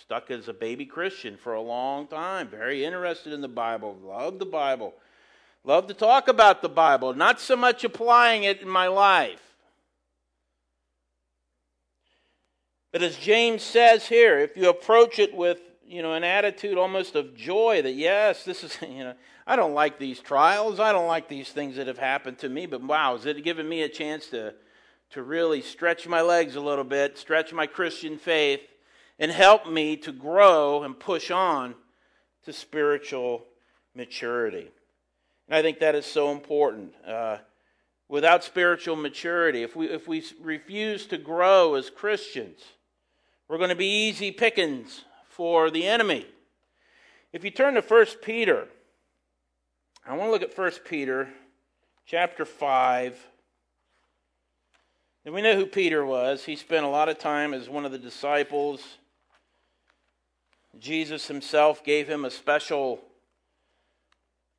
Stuck 0.00 0.30
as 0.30 0.46
a 0.46 0.52
baby 0.52 0.86
Christian 0.86 1.36
for 1.36 1.54
a 1.54 1.60
long 1.60 2.06
time, 2.06 2.46
very 2.48 2.84
interested 2.84 3.32
in 3.32 3.40
the 3.40 3.48
Bible, 3.48 3.96
love 4.04 4.38
the 4.38 4.46
Bible, 4.46 4.94
love 5.64 5.88
to 5.88 5.94
talk 5.94 6.28
about 6.28 6.62
the 6.62 6.68
Bible, 6.68 7.14
not 7.14 7.40
so 7.40 7.56
much 7.56 7.82
applying 7.82 8.44
it 8.44 8.60
in 8.60 8.68
my 8.68 8.86
life. 8.86 9.47
But 12.92 13.02
as 13.02 13.16
James 13.16 13.62
says 13.62 14.08
here, 14.08 14.38
if 14.38 14.56
you 14.56 14.68
approach 14.68 15.18
it 15.18 15.34
with 15.34 15.60
you 15.86 16.02
know 16.02 16.12
an 16.12 16.24
attitude 16.24 16.76
almost 16.76 17.14
of 17.14 17.34
joy 17.34 17.82
that 17.82 17.94
yes, 17.94 18.44
this 18.44 18.64
is 18.64 18.76
you 18.82 19.04
know 19.04 19.14
I 19.48 19.56
don't 19.56 19.72
like 19.72 19.98
these 19.98 20.20
trials. 20.20 20.78
I 20.78 20.92
don't 20.92 21.06
like 21.06 21.26
these 21.26 21.48
things 21.48 21.76
that 21.76 21.86
have 21.86 21.98
happened 21.98 22.38
to 22.40 22.50
me, 22.50 22.66
but 22.66 22.82
wow, 22.82 23.14
is 23.14 23.24
it 23.24 23.42
giving 23.42 23.66
me 23.66 23.80
a 23.80 23.88
chance 23.88 24.26
to, 24.26 24.52
to 25.12 25.22
really 25.22 25.62
stretch 25.62 26.06
my 26.06 26.20
legs 26.20 26.54
a 26.54 26.60
little 26.60 26.84
bit, 26.84 27.16
stretch 27.16 27.50
my 27.54 27.66
Christian 27.66 28.18
faith, 28.18 28.60
and 29.18 29.32
help 29.32 29.66
me 29.66 29.96
to 29.96 30.12
grow 30.12 30.82
and 30.82 31.00
push 31.00 31.30
on 31.30 31.74
to 32.44 32.52
spiritual 32.52 33.46
maturity. 33.94 34.70
And 35.48 35.56
I 35.56 35.62
think 35.62 35.78
that 35.78 35.94
is 35.94 36.04
so 36.04 36.30
important. 36.30 36.92
Uh, 37.06 37.38
without 38.06 38.44
spiritual 38.44 38.96
maturity, 38.96 39.62
if 39.62 39.74
we, 39.74 39.88
if 39.88 40.06
we 40.06 40.22
refuse 40.42 41.06
to 41.06 41.16
grow 41.16 41.74
as 41.74 41.88
Christians, 41.88 42.60
we're 43.48 43.58
going 43.58 43.70
to 43.70 43.76
be 43.76 44.08
easy 44.08 44.30
pickings 44.30 45.04
for 45.28 45.70
the 45.70 45.86
enemy. 45.86 46.26
If 47.32 47.44
you 47.44 47.50
turn 47.50 47.74
to 47.74 47.80
1 47.80 48.06
Peter 48.22 48.68
I 50.08 50.16
want 50.16 50.28
to 50.28 50.30
look 50.30 50.42
at 50.42 50.56
1 50.56 50.70
Peter 50.86 51.28
chapter 52.06 52.46
5. 52.46 53.26
And 55.26 55.34
we 55.34 55.42
know 55.42 55.54
who 55.54 55.66
Peter 55.66 56.02
was. 56.02 56.46
He 56.46 56.56
spent 56.56 56.86
a 56.86 56.88
lot 56.88 57.10
of 57.10 57.18
time 57.18 57.52
as 57.52 57.68
one 57.68 57.84
of 57.84 57.92
the 57.92 57.98
disciples. 57.98 58.82
Jesus 60.78 61.28
himself 61.28 61.84
gave 61.84 62.08
him 62.08 62.24
a 62.24 62.30
special 62.30 63.02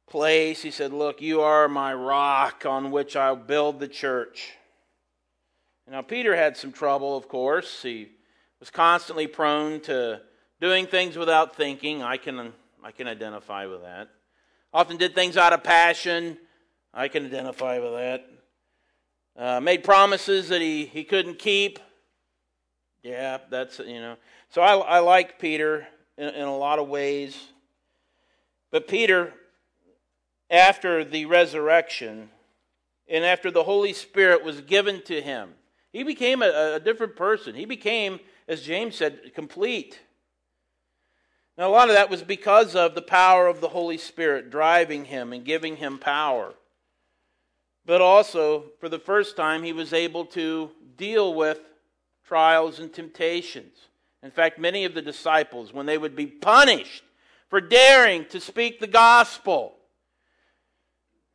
place. 0.08 0.62
He 0.62 0.70
said, 0.70 0.94
Look, 0.94 1.20
you 1.20 1.42
are 1.42 1.68
my 1.68 1.96
rock 1.96 2.68
on 2.68 2.92
which 2.92 3.16
I'll 3.16 3.36
build 3.36 3.80
the 3.80 3.88
church. 3.88 4.52
Now, 5.90 6.04
Peter 6.04 6.36
had 6.36 6.58
some 6.58 6.72
trouble, 6.72 7.18
of 7.18 7.28
course. 7.28 7.82
He 7.82 8.10
was 8.60 8.70
constantly 8.70 9.28
prone 9.28 9.80
to 9.82 10.22
doing 10.60 10.86
things 10.86 11.18
without 11.18 11.56
thinking. 11.56 12.04
I 12.04 12.18
can, 12.18 12.54
I 12.84 12.92
can 12.92 13.08
identify 13.08 13.66
with 13.66 13.82
that. 13.82 14.10
Often 14.74 14.98
did 14.98 15.16
things 15.16 15.38
out 15.38 15.54
of 15.54 15.64
passion. 15.64 16.38
I 16.94 17.08
can 17.08 17.26
identify 17.26 17.80
with 17.80 17.94
that. 17.94 18.30
Uh, 19.38 19.62
made 19.62 19.84
promises 19.84 20.50
that 20.50 20.62
he, 20.62 20.86
he 20.86 21.04
couldn't 21.04 21.40
keep. 21.40 21.80
Yeah, 23.04 23.38
that's, 23.50 23.80
you 23.80 24.02
know. 24.02 24.18
So 24.50 24.62
I, 24.62 24.76
I 24.76 25.00
like 25.00 25.40
Peter 25.40 25.88
in, 26.18 26.28
in 26.30 26.48
a 26.48 26.58
lot 26.58 26.80
of 26.80 26.90
ways. 26.90 27.38
But 28.72 28.88
Peter, 28.88 29.34
after 30.50 31.06
the 31.06 31.26
resurrection, 31.26 32.30
and 33.08 33.24
after 33.24 33.50
the 33.50 33.64
Holy 33.64 33.94
Spirit 33.94 34.44
was 34.44 34.62
given 34.62 35.02
to 35.04 35.22
him, 35.22 35.54
he 35.92 36.04
became 36.04 36.44
a, 36.44 36.74
a 36.76 36.80
different 36.80 37.16
person. 37.16 37.56
He 37.56 37.66
became, 37.66 38.20
as 38.50 38.64
James 38.64 38.96
said, 38.96 39.34
complete. 39.36 40.00
Now, 41.56 41.70
a 41.70 41.72
lot 41.72 41.90
of 41.90 41.96
that 41.96 42.10
was 42.10 42.24
because 42.24 42.76
of 42.76 42.96
the 42.96 43.02
power 43.02 43.48
of 43.48 43.62
the 43.62 43.70
Holy 43.70 43.98
Spirit 43.98 44.50
driving 44.50 45.06
him 45.06 45.32
and 45.32 45.46
giving 45.46 45.78
him 45.78 46.00
power. 46.00 46.56
But 47.86 48.02
also, 48.02 48.66
for 48.80 48.90
the 48.90 48.98
first 48.98 49.38
time, 49.38 49.62
he 49.62 49.72
was 49.72 49.94
able 49.94 50.26
to 50.28 50.72
deal 50.98 51.34
with 51.34 51.60
trials 52.26 52.80
and 52.80 52.92
temptations. 52.92 53.76
In 54.24 54.32
fact, 54.32 54.58
many 54.58 54.84
of 54.84 54.96
the 54.96 55.02
disciples, 55.02 55.72
when 55.72 55.86
they 55.86 55.98
would 55.98 56.16
be 56.16 56.26
punished 56.26 57.04
for 57.50 57.62
daring 57.62 58.26
to 58.26 58.40
speak 58.40 58.80
the 58.80 58.88
gospel, 58.88 59.76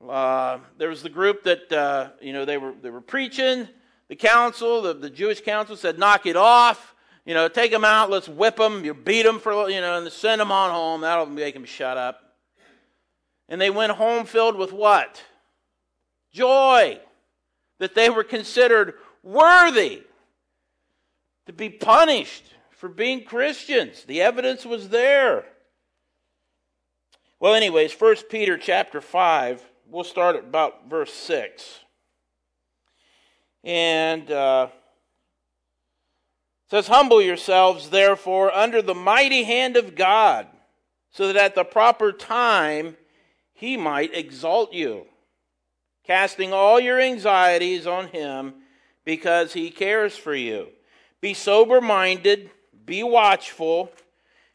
uh, 0.08 0.58
there 0.78 0.88
was 0.88 1.02
the 1.02 1.08
group 1.08 1.44
that 1.44 1.72
uh, 1.72 2.10
you 2.20 2.32
know 2.32 2.44
they 2.44 2.58
were 2.58 2.74
they 2.82 2.90
were 2.90 3.00
preaching. 3.00 3.68
The 4.08 4.16
council, 4.16 4.82
the, 4.82 4.92
the 4.92 5.08
Jewish 5.08 5.40
council, 5.40 5.76
said, 5.76 5.98
"Knock 5.98 6.26
it 6.26 6.36
off." 6.36 6.93
You 7.24 7.32
know, 7.32 7.48
take 7.48 7.70
them 7.70 7.84
out, 7.84 8.10
let's 8.10 8.28
whip 8.28 8.56
them, 8.56 8.84
you 8.84 8.92
beat 8.92 9.22
them 9.22 9.38
for, 9.38 9.70
you 9.70 9.80
know, 9.80 9.96
and 9.96 10.12
send 10.12 10.40
them 10.40 10.52
on 10.52 10.70
home. 10.70 11.00
That'll 11.00 11.26
make 11.26 11.54
them 11.54 11.64
shut 11.64 11.96
up. 11.96 12.20
And 13.48 13.60
they 13.60 13.70
went 13.70 13.92
home 13.92 14.26
filled 14.26 14.56
with 14.56 14.72
what? 14.72 15.22
Joy. 16.32 17.00
That 17.78 17.94
they 17.94 18.10
were 18.10 18.24
considered 18.24 18.94
worthy 19.22 20.02
to 21.46 21.52
be 21.52 21.70
punished 21.70 22.44
for 22.70 22.88
being 22.88 23.24
Christians. 23.24 24.04
The 24.04 24.20
evidence 24.20 24.66
was 24.66 24.90
there. 24.90 25.44
Well, 27.40 27.54
anyways, 27.54 27.92
1 27.98 28.16
Peter 28.30 28.58
chapter 28.58 29.00
5, 29.00 29.64
we'll 29.88 30.04
start 30.04 30.36
at 30.36 30.44
about 30.44 30.90
verse 30.90 31.12
6. 31.14 31.80
And. 33.62 34.30
Uh, 34.30 34.68
says, 36.70 36.88
Humble 36.88 37.20
yourselves, 37.20 37.90
therefore, 37.90 38.52
under 38.54 38.80
the 38.80 38.94
mighty 38.94 39.44
hand 39.44 39.76
of 39.76 39.94
God, 39.94 40.46
so 41.10 41.26
that 41.26 41.36
at 41.36 41.54
the 41.54 41.64
proper 41.64 42.12
time 42.12 42.96
he 43.52 43.76
might 43.76 44.14
exalt 44.14 44.72
you, 44.72 45.06
casting 46.06 46.52
all 46.52 46.80
your 46.80 47.00
anxieties 47.00 47.86
on 47.86 48.08
him 48.08 48.54
because 49.04 49.52
he 49.52 49.70
cares 49.70 50.16
for 50.16 50.34
you. 50.34 50.68
Be 51.20 51.34
sober 51.34 51.80
minded, 51.80 52.50
be 52.84 53.02
watchful. 53.02 53.90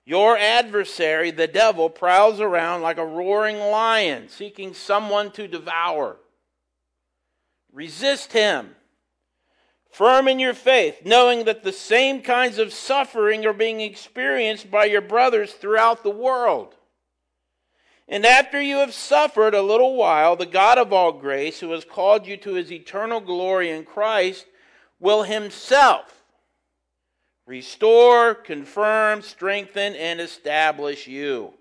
Your 0.05 0.37
adversary, 0.37 1.29
the 1.29 1.47
devil, 1.47 1.87
prowls 1.87 2.39
around 2.39 2.81
like 2.81 2.97
a 2.97 3.05
roaring 3.05 3.59
lion, 3.59 4.27
seeking 4.27 4.73
someone 4.73 5.31
to 5.33 5.47
devour. 5.47 6.17
Resist 7.71 8.33
him 8.33 8.75
firm 9.89 10.27
in 10.27 10.39
your 10.39 10.53
faith, 10.53 11.01
knowing 11.05 11.45
that 11.45 11.63
the 11.63 11.71
same 11.71 12.21
kinds 12.21 12.57
of 12.57 12.73
suffering 12.73 13.45
are 13.45 13.53
being 13.53 13.81
experienced 13.81 14.69
by 14.69 14.85
your 14.85 15.01
brothers 15.01 15.53
throughout 15.53 16.03
the 16.03 16.09
world. 16.09 16.75
And 18.07 18.25
after 18.25 18.59
you 18.59 18.77
have 18.77 18.93
suffered 18.93 19.53
a 19.53 19.61
little 19.61 19.95
while, 19.95 20.35
the 20.35 20.47
God 20.47 20.79
of 20.79 20.91
all 20.91 21.11
grace, 21.11 21.59
who 21.59 21.71
has 21.71 21.85
called 21.85 22.25
you 22.25 22.37
to 22.37 22.53
his 22.53 22.71
eternal 22.71 23.21
glory 23.21 23.69
in 23.69 23.85
Christ, 23.85 24.47
will 24.99 25.23
himself 25.23 26.23
restore, 27.45 28.33
confirm, 28.33 29.21
strengthen, 29.21 29.95
and 29.95 30.19
establish 30.19 31.07
you. 31.07 31.53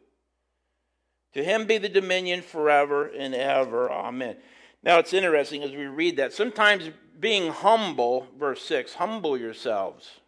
To 1.35 1.45
him 1.45 1.67
be 1.67 1.79
the 1.79 1.88
dominion 1.88 2.43
forever 2.43 3.07
and 3.07 3.35
ever. 3.35 3.91
Amen. 3.91 4.37
Now 4.83 4.99
it's 4.99 5.12
interesting 5.12 5.62
as 5.62 5.73
we 5.73 5.87
read 5.87 6.17
that. 6.17 6.33
Sometimes 6.33 6.91
being 7.18 7.50
humble, 7.52 8.26
verse 8.38 8.62
6, 8.62 8.94
humble 8.94 9.37
yourselves 9.37 10.20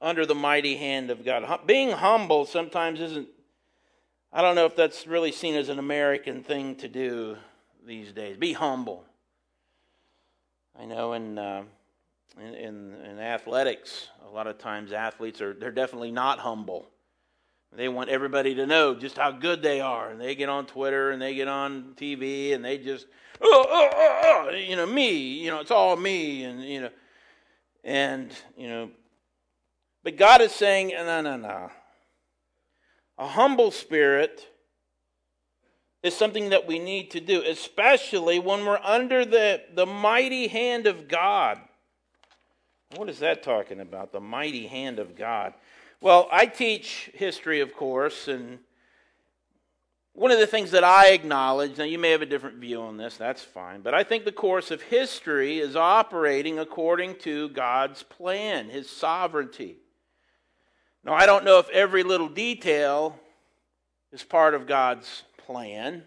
under 0.00 0.26
the 0.26 0.34
mighty 0.34 0.76
hand 0.76 1.10
of 1.10 1.24
God. 1.24 1.60
Being 1.66 1.90
humble 1.90 2.44
sometimes 2.44 3.00
isn't, 3.00 3.28
I 4.32 4.42
don't 4.42 4.54
know 4.54 4.66
if 4.66 4.76
that's 4.76 5.06
really 5.06 5.32
seen 5.32 5.54
as 5.54 5.68
an 5.68 5.78
American 5.78 6.42
thing 6.42 6.76
to 6.76 6.88
do 6.88 7.36
these 7.86 8.12
days. 8.12 8.36
Be 8.36 8.52
humble. 8.52 9.04
I 10.78 10.84
know 10.86 11.12
in, 11.12 11.38
uh, 11.38 11.62
in, 12.38 12.54
in, 12.54 12.94
in 12.94 13.18
athletics, 13.20 14.08
a 14.26 14.30
lot 14.30 14.46
of 14.46 14.58
times 14.58 14.92
athletes 14.92 15.40
are, 15.40 15.54
they're 15.54 15.70
definitely 15.70 16.10
not 16.10 16.40
humble. 16.40 16.88
They 17.76 17.88
want 17.88 18.08
everybody 18.08 18.54
to 18.54 18.66
know 18.66 18.94
just 18.94 19.18
how 19.18 19.32
good 19.32 19.62
they 19.62 19.80
are. 19.80 20.10
And 20.10 20.20
they 20.20 20.34
get 20.34 20.48
on 20.48 20.66
Twitter 20.66 21.10
and 21.10 21.20
they 21.20 21.34
get 21.34 21.48
on 21.48 21.94
TV 21.96 22.54
and 22.54 22.64
they 22.64 22.78
just, 22.78 23.06
oh, 23.40 23.66
oh, 23.68 23.88
oh, 23.92 24.20
oh, 24.50 24.54
you 24.54 24.76
know, 24.76 24.86
me, 24.86 25.10
you 25.12 25.50
know, 25.50 25.60
it's 25.60 25.70
all 25.70 25.96
me. 25.96 26.44
And, 26.44 26.62
you 26.62 26.82
know, 26.82 26.90
and, 27.82 28.30
you 28.56 28.68
know, 28.68 28.90
But 30.02 30.16
God 30.16 30.40
is 30.40 30.52
saying, 30.52 30.88
no, 30.88 31.20
no, 31.20 31.36
no. 31.36 31.70
A 33.18 33.26
humble 33.26 33.70
spirit 33.70 34.48
is 36.02 36.14
something 36.14 36.50
that 36.50 36.66
we 36.66 36.78
need 36.78 37.10
to 37.12 37.20
do, 37.20 37.42
especially 37.42 38.38
when 38.38 38.64
we're 38.66 38.78
under 38.82 39.24
the, 39.24 39.62
the 39.74 39.86
mighty 39.86 40.48
hand 40.48 40.86
of 40.86 41.08
God. 41.08 41.60
What 42.96 43.08
is 43.08 43.18
that 43.20 43.42
talking 43.42 43.80
about? 43.80 44.12
The 44.12 44.20
mighty 44.20 44.66
hand 44.66 44.98
of 44.98 45.16
God. 45.16 45.54
Well, 46.04 46.28
I 46.30 46.44
teach 46.44 47.10
history, 47.14 47.60
of 47.60 47.74
course, 47.74 48.28
and 48.28 48.58
one 50.12 50.30
of 50.30 50.38
the 50.38 50.46
things 50.46 50.72
that 50.72 50.84
I 50.84 51.12
acknowledge, 51.12 51.78
now 51.78 51.84
you 51.84 51.98
may 51.98 52.10
have 52.10 52.20
a 52.20 52.26
different 52.26 52.58
view 52.58 52.82
on 52.82 52.98
this, 52.98 53.16
that's 53.16 53.42
fine, 53.42 53.80
but 53.80 53.94
I 53.94 54.04
think 54.04 54.26
the 54.26 54.30
course 54.30 54.70
of 54.70 54.82
history 54.82 55.60
is 55.60 55.76
operating 55.76 56.58
according 56.58 57.14
to 57.20 57.48
God's 57.48 58.02
plan, 58.02 58.68
His 58.68 58.90
sovereignty. 58.90 59.78
Now, 61.04 61.14
I 61.14 61.24
don't 61.24 61.42
know 61.42 61.58
if 61.58 61.70
every 61.70 62.02
little 62.02 62.28
detail 62.28 63.18
is 64.12 64.22
part 64.22 64.52
of 64.52 64.66
God's 64.66 65.22
plan, 65.38 66.02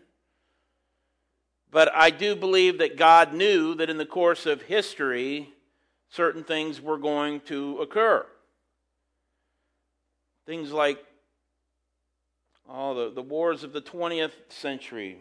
but 1.72 1.90
I 1.96 2.12
do 2.12 2.36
believe 2.36 2.78
that 2.78 2.98
God 2.98 3.34
knew 3.34 3.74
that 3.74 3.90
in 3.90 3.98
the 3.98 4.06
course 4.06 4.46
of 4.46 4.62
history, 4.62 5.50
certain 6.12 6.44
things 6.44 6.80
were 6.80 7.00
going 7.00 7.40
to 7.48 7.80
occur. 7.80 8.28
Things 10.48 10.72
like 10.72 11.04
all 12.70 12.96
the, 12.96 13.12
the 13.12 13.22
wars 13.22 13.66
of 13.66 13.74
the 13.74 13.82
20th 13.82 14.32
century, 14.48 15.18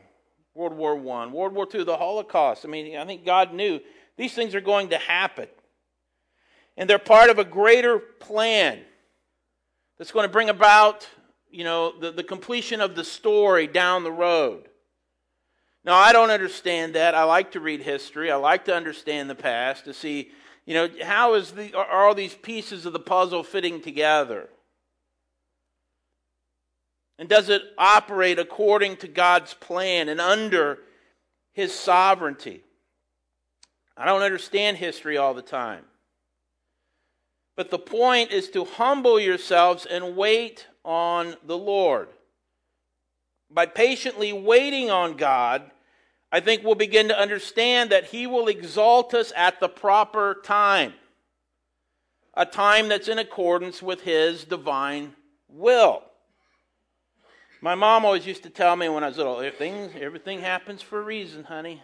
World 0.55 0.73
War 0.73 0.93
I, 0.93 1.27
World 1.27 1.53
War 1.53 1.67
II, 1.73 1.83
the 1.83 1.97
Holocaust. 1.97 2.65
I 2.65 2.69
mean, 2.69 2.97
I 2.97 3.05
think 3.05 3.27
God 3.27 3.53
knew 3.53 3.81
these 4.17 4.35
things 4.35 4.55
are 4.55 4.61
going 4.61 4.91
to 4.91 4.99
happen. 4.99 5.49
And 6.77 6.89
they're 6.89 7.01
part 7.01 7.29
of 7.31 7.41
a 7.41 7.45
greater 7.45 7.99
plan 7.99 8.81
that's 9.99 10.13
going 10.13 10.29
to 10.29 10.33
bring 10.33 10.49
about, 10.49 11.09
you 11.51 11.65
know, 11.65 11.99
the, 11.99 12.13
the 12.13 12.23
completion 12.23 12.81
of 12.81 12.95
the 12.95 13.05
story 13.05 13.67
down 13.67 14.05
the 14.05 14.13
road. 14.13 14.69
Now, 15.85 15.97
I 15.97 16.13
don't 16.13 16.31
understand 16.31 16.95
that. 16.95 17.17
I 17.17 17.25
like 17.25 17.51
to 17.53 17.61
read 17.61 17.83
history. 17.83 18.31
I 18.31 18.37
like 18.37 18.65
to 18.67 18.75
understand 18.75 19.29
the 19.29 19.35
past 19.35 19.87
to 19.87 19.93
see, 19.93 20.31
you 20.67 20.75
know, 20.75 20.89
how 21.03 21.35
is 21.35 21.51
the, 21.51 21.75
are 21.75 22.07
all 22.07 22.15
these 22.15 22.35
pieces 22.35 22.87
of 22.87 22.93
the 22.93 23.01
puzzle 23.01 23.43
fitting 23.43 23.81
together? 23.81 24.51
And 27.19 27.29
does 27.29 27.49
it 27.49 27.63
operate 27.79 28.39
according 28.39 28.97
to 28.99 29.09
God's 29.09 29.55
plan 29.55 30.09
and 30.09 30.21
under 30.21 30.81
His 31.53 31.75
sovereignty? 31.75 32.63
I 33.97 34.05
don't 34.05 34.23
understand 34.23 34.77
history 34.77 35.17
all 35.17 35.33
the 35.33 35.43
time. 35.43 35.85
But 37.57 37.71
the 37.71 37.79
point 37.79 38.33
is 38.33 38.51
to 38.51 38.67
humble 38.67 39.19
yourselves 39.19 39.87
and 39.87 40.17
wait 40.17 40.67
on 40.85 41.37
the 41.47 41.57
Lord. 41.57 42.09
By 43.51 43.65
patiently 43.65 44.33
waiting 44.33 44.91
on 44.91 45.17
God, 45.17 45.71
I 46.31 46.41
think 46.41 46.63
we'll 46.63 46.75
begin 46.75 47.09
to 47.09 47.19
understand 47.19 47.91
that 47.91 48.07
He 48.07 48.27
will 48.27 48.49
exalt 48.49 49.15
us 49.15 49.33
at 49.35 49.59
the 49.59 49.69
proper 49.69 50.43
time, 50.45 50.93
a 52.35 52.45
time 52.45 52.89
that's 52.89 53.09
in 53.09 53.19
accordance 53.19 53.83
with 53.83 54.03
His 54.03 54.45
divine 54.45 55.15
will. 55.49 56.03
My 57.67 57.75
mom 57.75 58.05
always 58.05 58.25
used 58.25 58.45
to 58.45 58.49
tell 58.49 58.77
me 58.77 58.89
when 58.89 59.03
I 59.03 59.09
was 59.09 59.17
little, 59.17 59.41
everything, 59.41 59.91
everything 60.01 60.41
happens 60.41 60.83
for 60.83 61.01
a 61.01 61.03
reason, 61.03 61.43
honey. 61.43 61.83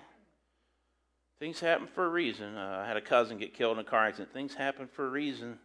Things 1.40 1.58
happen 1.58 1.88
for 1.88 2.04
a 2.04 2.08
reason. 2.08 2.56
Uh, 2.56 2.82
I 2.84 2.86
had 2.86 2.96
a 2.96 3.00
cousin 3.00 3.36
get 3.36 3.52
killed 3.52 3.78
in 3.78 3.84
a 3.84 3.90
car 3.90 4.06
accident. 4.06 4.32
Things 4.32 4.54
happen 4.54 4.86
for 4.86 5.04
a 5.04 5.10
reason. 5.10 5.58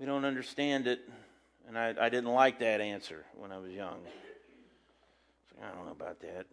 We 0.00 0.04
don't 0.04 0.24
understand 0.24 0.88
it. 0.88 1.08
And 1.68 1.78
I, 1.78 1.94
I 2.00 2.08
didn't 2.08 2.32
like 2.32 2.58
that 2.58 2.80
answer 2.80 3.24
when 3.36 3.52
I 3.52 3.58
was 3.58 3.70
young. 3.70 4.00
I 5.62 5.76
don't 5.76 5.84
know 5.86 5.92
about 5.92 6.18
that. 6.22 6.46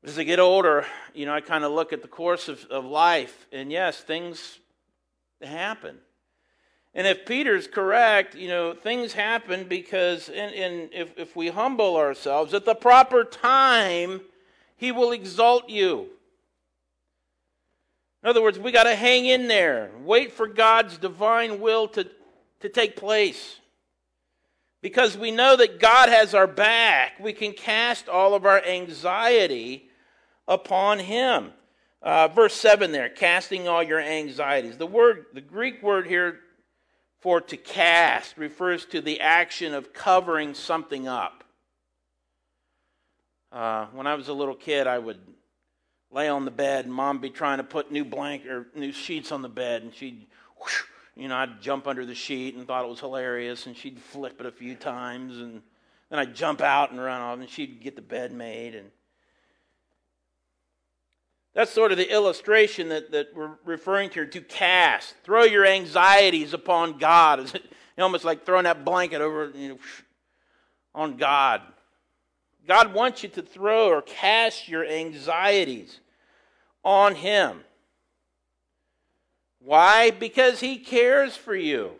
But 0.00 0.10
as 0.10 0.16
I 0.16 0.22
get 0.22 0.38
older, 0.38 0.86
you 1.12 1.26
know, 1.26 1.34
I 1.34 1.40
kind 1.40 1.64
of 1.64 1.72
look 1.72 1.92
at 1.92 2.02
the 2.02 2.08
course 2.08 2.48
of, 2.48 2.64
of 2.66 2.84
life, 2.84 3.48
and 3.50 3.72
yes, 3.72 4.00
things 4.00 4.60
happen. 5.42 5.98
And 6.96 7.06
if 7.06 7.26
Peter's 7.26 7.66
correct, 7.68 8.34
you 8.34 8.48
know, 8.48 8.72
things 8.72 9.12
happen 9.12 9.64
because 9.68 10.30
in, 10.30 10.88
if, 10.94 11.16
if 11.18 11.36
we 11.36 11.48
humble 11.48 11.96
ourselves 11.96 12.54
at 12.54 12.64
the 12.64 12.74
proper 12.74 13.22
time, 13.22 14.22
he 14.78 14.92
will 14.92 15.12
exalt 15.12 15.68
you. 15.68 16.08
In 18.22 18.30
other 18.30 18.40
words, 18.40 18.58
we 18.58 18.72
got 18.72 18.84
to 18.84 18.96
hang 18.96 19.26
in 19.26 19.46
there, 19.46 19.90
wait 20.04 20.32
for 20.32 20.46
God's 20.46 20.96
divine 20.96 21.60
will 21.60 21.86
to, 21.88 22.08
to 22.60 22.68
take 22.70 22.96
place. 22.96 23.60
Because 24.80 25.18
we 25.18 25.30
know 25.30 25.54
that 25.54 25.78
God 25.78 26.08
has 26.08 26.32
our 26.32 26.46
back, 26.46 27.20
we 27.20 27.34
can 27.34 27.52
cast 27.52 28.08
all 28.08 28.32
of 28.32 28.46
our 28.46 28.64
anxiety 28.64 29.90
upon 30.48 31.00
Him. 31.00 31.52
Uh, 32.00 32.28
verse 32.28 32.54
7 32.54 32.90
there, 32.90 33.10
casting 33.10 33.68
all 33.68 33.82
your 33.82 34.00
anxieties. 34.00 34.78
The 34.78 34.86
word, 34.86 35.26
the 35.34 35.40
Greek 35.42 35.82
word 35.82 36.06
here 36.06 36.40
for 37.26 37.40
to 37.40 37.56
cast 37.56 38.38
refers 38.38 38.84
to 38.84 39.00
the 39.00 39.18
action 39.18 39.74
of 39.74 39.92
covering 39.92 40.54
something 40.54 41.08
up. 41.08 41.42
Uh, 43.50 43.86
when 43.86 44.06
I 44.06 44.14
was 44.14 44.28
a 44.28 44.32
little 44.32 44.54
kid, 44.54 44.86
I 44.86 45.00
would 45.00 45.18
lay 46.12 46.28
on 46.28 46.44
the 46.44 46.52
bed, 46.52 46.84
and 46.84 46.94
mom 46.94 47.18
be 47.18 47.30
trying 47.30 47.58
to 47.58 47.64
put 47.64 47.90
new 47.90 48.04
blanket 48.04 48.48
or 48.48 48.68
new 48.76 48.92
sheets 48.92 49.32
on 49.32 49.42
the 49.42 49.48
bed, 49.48 49.82
and 49.82 49.92
she'd, 49.92 50.24
whoosh, 50.60 50.84
you 51.16 51.26
know, 51.26 51.34
I'd 51.34 51.60
jump 51.60 51.88
under 51.88 52.06
the 52.06 52.14
sheet 52.14 52.54
and 52.54 52.64
thought 52.64 52.84
it 52.84 52.88
was 52.88 53.00
hilarious, 53.00 53.66
and 53.66 53.76
she'd 53.76 53.98
flip 53.98 54.38
it 54.38 54.46
a 54.46 54.52
few 54.52 54.76
times, 54.76 55.38
and 55.38 55.62
then 56.10 56.20
I'd 56.20 56.36
jump 56.36 56.60
out 56.60 56.92
and 56.92 57.00
run 57.00 57.20
off, 57.20 57.40
and 57.40 57.50
she'd 57.50 57.82
get 57.82 57.96
the 57.96 58.02
bed 58.02 58.30
made, 58.30 58.76
and 58.76 58.88
that's 61.56 61.70
sort 61.70 61.90
of 61.90 61.96
the 61.96 62.12
illustration 62.12 62.90
that, 62.90 63.12
that 63.12 63.34
we're 63.34 63.52
referring 63.64 64.10
to 64.10 64.26
to 64.26 64.40
cast. 64.42 65.14
Throw 65.24 65.44
your 65.44 65.64
anxieties 65.66 66.52
upon 66.54 66.98
God. 66.98 67.50
It's 67.96 68.02
almost 68.02 68.26
like 68.26 68.44
throwing 68.44 68.64
that 68.64 68.84
blanket 68.84 69.22
over 69.22 69.50
you 69.54 69.70
know, 69.70 69.78
on 70.94 71.16
God. 71.16 71.62
God 72.68 72.92
wants 72.92 73.22
you 73.22 73.30
to 73.30 73.40
throw 73.40 73.88
or 73.88 74.02
cast 74.02 74.68
your 74.68 74.84
anxieties 74.84 76.00
on 76.84 77.14
Him. 77.14 77.64
Why? 79.60 80.10
Because 80.10 80.60
He 80.60 80.76
cares 80.76 81.38
for 81.38 81.56
you. 81.56 81.92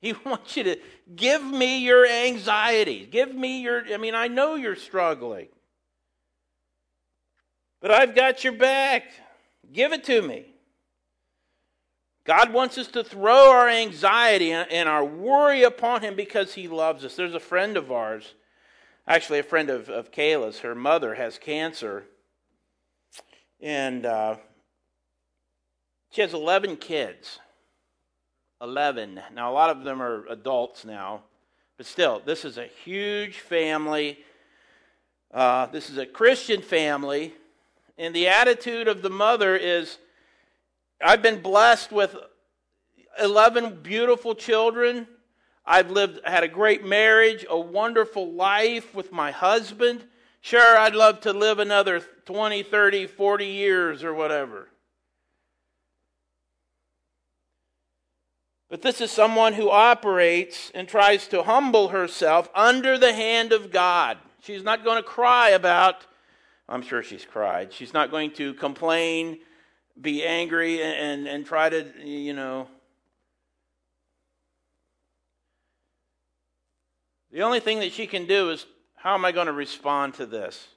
He 0.00 0.12
wants 0.26 0.56
you 0.56 0.64
to 0.64 0.76
give 1.14 1.44
me 1.44 1.78
your 1.84 2.04
anxieties. 2.04 3.06
Give 3.12 3.32
me 3.32 3.62
your, 3.62 3.84
I 3.94 3.96
mean, 3.96 4.16
I 4.16 4.26
know 4.26 4.56
you're 4.56 4.74
struggling. 4.74 5.46
But 7.82 7.90
I've 7.90 8.14
got 8.14 8.44
your 8.44 8.52
back. 8.52 9.12
Give 9.72 9.92
it 9.92 10.04
to 10.04 10.22
me. 10.22 10.46
God 12.24 12.52
wants 12.52 12.78
us 12.78 12.86
to 12.88 13.02
throw 13.02 13.50
our 13.50 13.68
anxiety 13.68 14.52
and 14.52 14.88
our 14.88 15.04
worry 15.04 15.64
upon 15.64 16.02
Him 16.02 16.14
because 16.14 16.54
He 16.54 16.68
loves 16.68 17.04
us. 17.04 17.16
There's 17.16 17.34
a 17.34 17.40
friend 17.40 17.76
of 17.76 17.90
ours, 17.90 18.34
actually, 19.08 19.40
a 19.40 19.42
friend 19.42 19.68
of, 19.68 19.88
of 19.88 20.12
Kayla's. 20.12 20.60
Her 20.60 20.76
mother 20.76 21.16
has 21.16 21.36
cancer. 21.36 22.04
And 23.60 24.06
uh, 24.06 24.36
she 26.10 26.20
has 26.20 26.32
11 26.32 26.76
kids. 26.76 27.40
11. 28.60 29.20
Now, 29.34 29.50
a 29.50 29.54
lot 29.54 29.70
of 29.70 29.82
them 29.82 30.00
are 30.00 30.24
adults 30.28 30.84
now. 30.84 31.22
But 31.76 31.86
still, 31.86 32.22
this 32.24 32.44
is 32.44 32.58
a 32.58 32.66
huge 32.84 33.38
family. 33.38 34.20
Uh, 35.34 35.66
this 35.66 35.90
is 35.90 35.98
a 35.98 36.06
Christian 36.06 36.62
family. 36.62 37.34
And 37.98 38.14
the 38.14 38.28
attitude 38.28 38.88
of 38.88 39.02
the 39.02 39.10
mother 39.10 39.56
is 39.56 39.98
I've 41.04 41.22
been 41.22 41.42
blessed 41.42 41.92
with 41.92 42.16
11 43.20 43.82
beautiful 43.82 44.34
children. 44.34 45.06
I've 45.64 45.90
lived, 45.90 46.20
had 46.24 46.44
a 46.44 46.48
great 46.48 46.84
marriage, 46.84 47.44
a 47.48 47.58
wonderful 47.58 48.32
life 48.32 48.94
with 48.94 49.12
my 49.12 49.30
husband. 49.30 50.04
Sure, 50.40 50.76
I'd 50.76 50.94
love 50.94 51.20
to 51.20 51.32
live 51.32 51.58
another 51.58 52.00
20, 52.24 52.62
30, 52.62 53.06
40 53.06 53.46
years 53.46 54.02
or 54.02 54.14
whatever. 54.14 54.68
But 58.68 58.82
this 58.82 59.00
is 59.00 59.10
someone 59.10 59.52
who 59.52 59.70
operates 59.70 60.72
and 60.74 60.88
tries 60.88 61.28
to 61.28 61.42
humble 61.42 61.88
herself 61.88 62.48
under 62.54 62.96
the 62.96 63.12
hand 63.12 63.52
of 63.52 63.70
God. 63.70 64.16
She's 64.40 64.64
not 64.64 64.82
going 64.82 64.96
to 64.96 65.02
cry 65.02 65.50
about 65.50 66.06
I'm 66.68 66.82
sure 66.82 67.02
she's 67.02 67.24
cried. 67.24 67.72
She's 67.72 67.92
not 67.92 68.10
going 68.10 68.32
to 68.32 68.54
complain, 68.54 69.38
be 70.00 70.24
angry, 70.24 70.82
and, 70.82 71.26
and 71.26 71.44
try 71.44 71.68
to, 71.68 71.86
you 72.02 72.32
know. 72.32 72.68
The 77.30 77.42
only 77.42 77.60
thing 77.60 77.80
that 77.80 77.92
she 77.92 78.06
can 78.06 78.26
do 78.26 78.50
is 78.50 78.66
how 78.94 79.14
am 79.14 79.24
I 79.24 79.32
going 79.32 79.46
to 79.46 79.52
respond 79.52 80.14
to 80.14 80.26
this? 80.26 80.68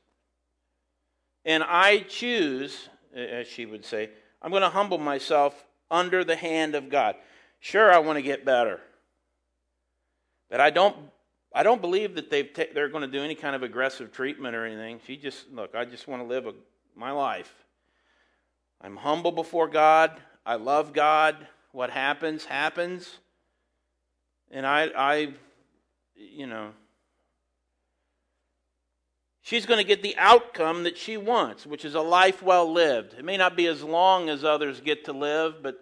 And 1.43 1.63
I 1.63 1.99
choose, 1.99 2.89
as 3.15 3.47
she 3.47 3.65
would 3.65 3.85
say, 3.85 4.09
I'm 4.41 4.51
going 4.51 4.63
to 4.63 4.69
humble 4.69 4.97
myself 4.97 5.65
under 5.91 6.23
the 6.23 6.35
hand 6.35 6.75
of 6.75 6.89
God. 6.89 7.15
Sure, 7.59 7.91
I 7.91 7.99
want 7.99 8.17
to 8.17 8.21
get 8.23 8.45
better. 8.45 8.79
But 10.49 10.59
I 10.59 10.69
don't 10.71 10.95
I 11.55 11.63
don't 11.63 11.79
believe 11.79 12.15
that 12.15 12.29
they've 12.29 12.51
ta- 12.53 12.73
they're 12.73 12.89
going 12.89 13.09
to 13.09 13.17
do 13.17 13.23
any 13.23 13.33
kind 13.33 13.55
of 13.55 13.63
aggressive 13.63 14.11
treatment 14.11 14.57
or 14.57 14.65
anything. 14.65 14.99
She 15.07 15.15
just, 15.15 15.49
look, 15.53 15.73
I 15.73 15.85
just 15.85 16.05
want 16.05 16.21
to 16.21 16.27
live 16.27 16.47
a, 16.47 16.53
my 16.97 17.11
life. 17.11 17.51
I'm 18.81 18.97
humble 18.97 19.31
before 19.31 19.69
God. 19.69 20.19
I 20.45 20.55
love 20.55 20.91
God. 20.91 21.47
What 21.71 21.91
happens, 21.91 22.43
happens. 22.43 23.19
And 24.51 24.67
I, 24.67 24.89
I 24.97 25.33
you 26.17 26.45
know, 26.45 26.71
she's 29.41 29.65
going 29.65 29.79
to 29.79 29.87
get 29.87 30.03
the 30.03 30.17
outcome 30.17 30.83
that 30.83 30.97
she 30.97 31.15
wants, 31.15 31.65
which 31.65 31.85
is 31.85 31.95
a 31.95 32.01
life 32.01 32.43
well 32.43 32.69
lived. 32.69 33.13
It 33.13 33.23
may 33.23 33.37
not 33.37 33.55
be 33.55 33.67
as 33.67 33.81
long 33.81 34.27
as 34.27 34.43
others 34.43 34.81
get 34.81 35.05
to 35.05 35.13
live, 35.13 35.63
but 35.63 35.79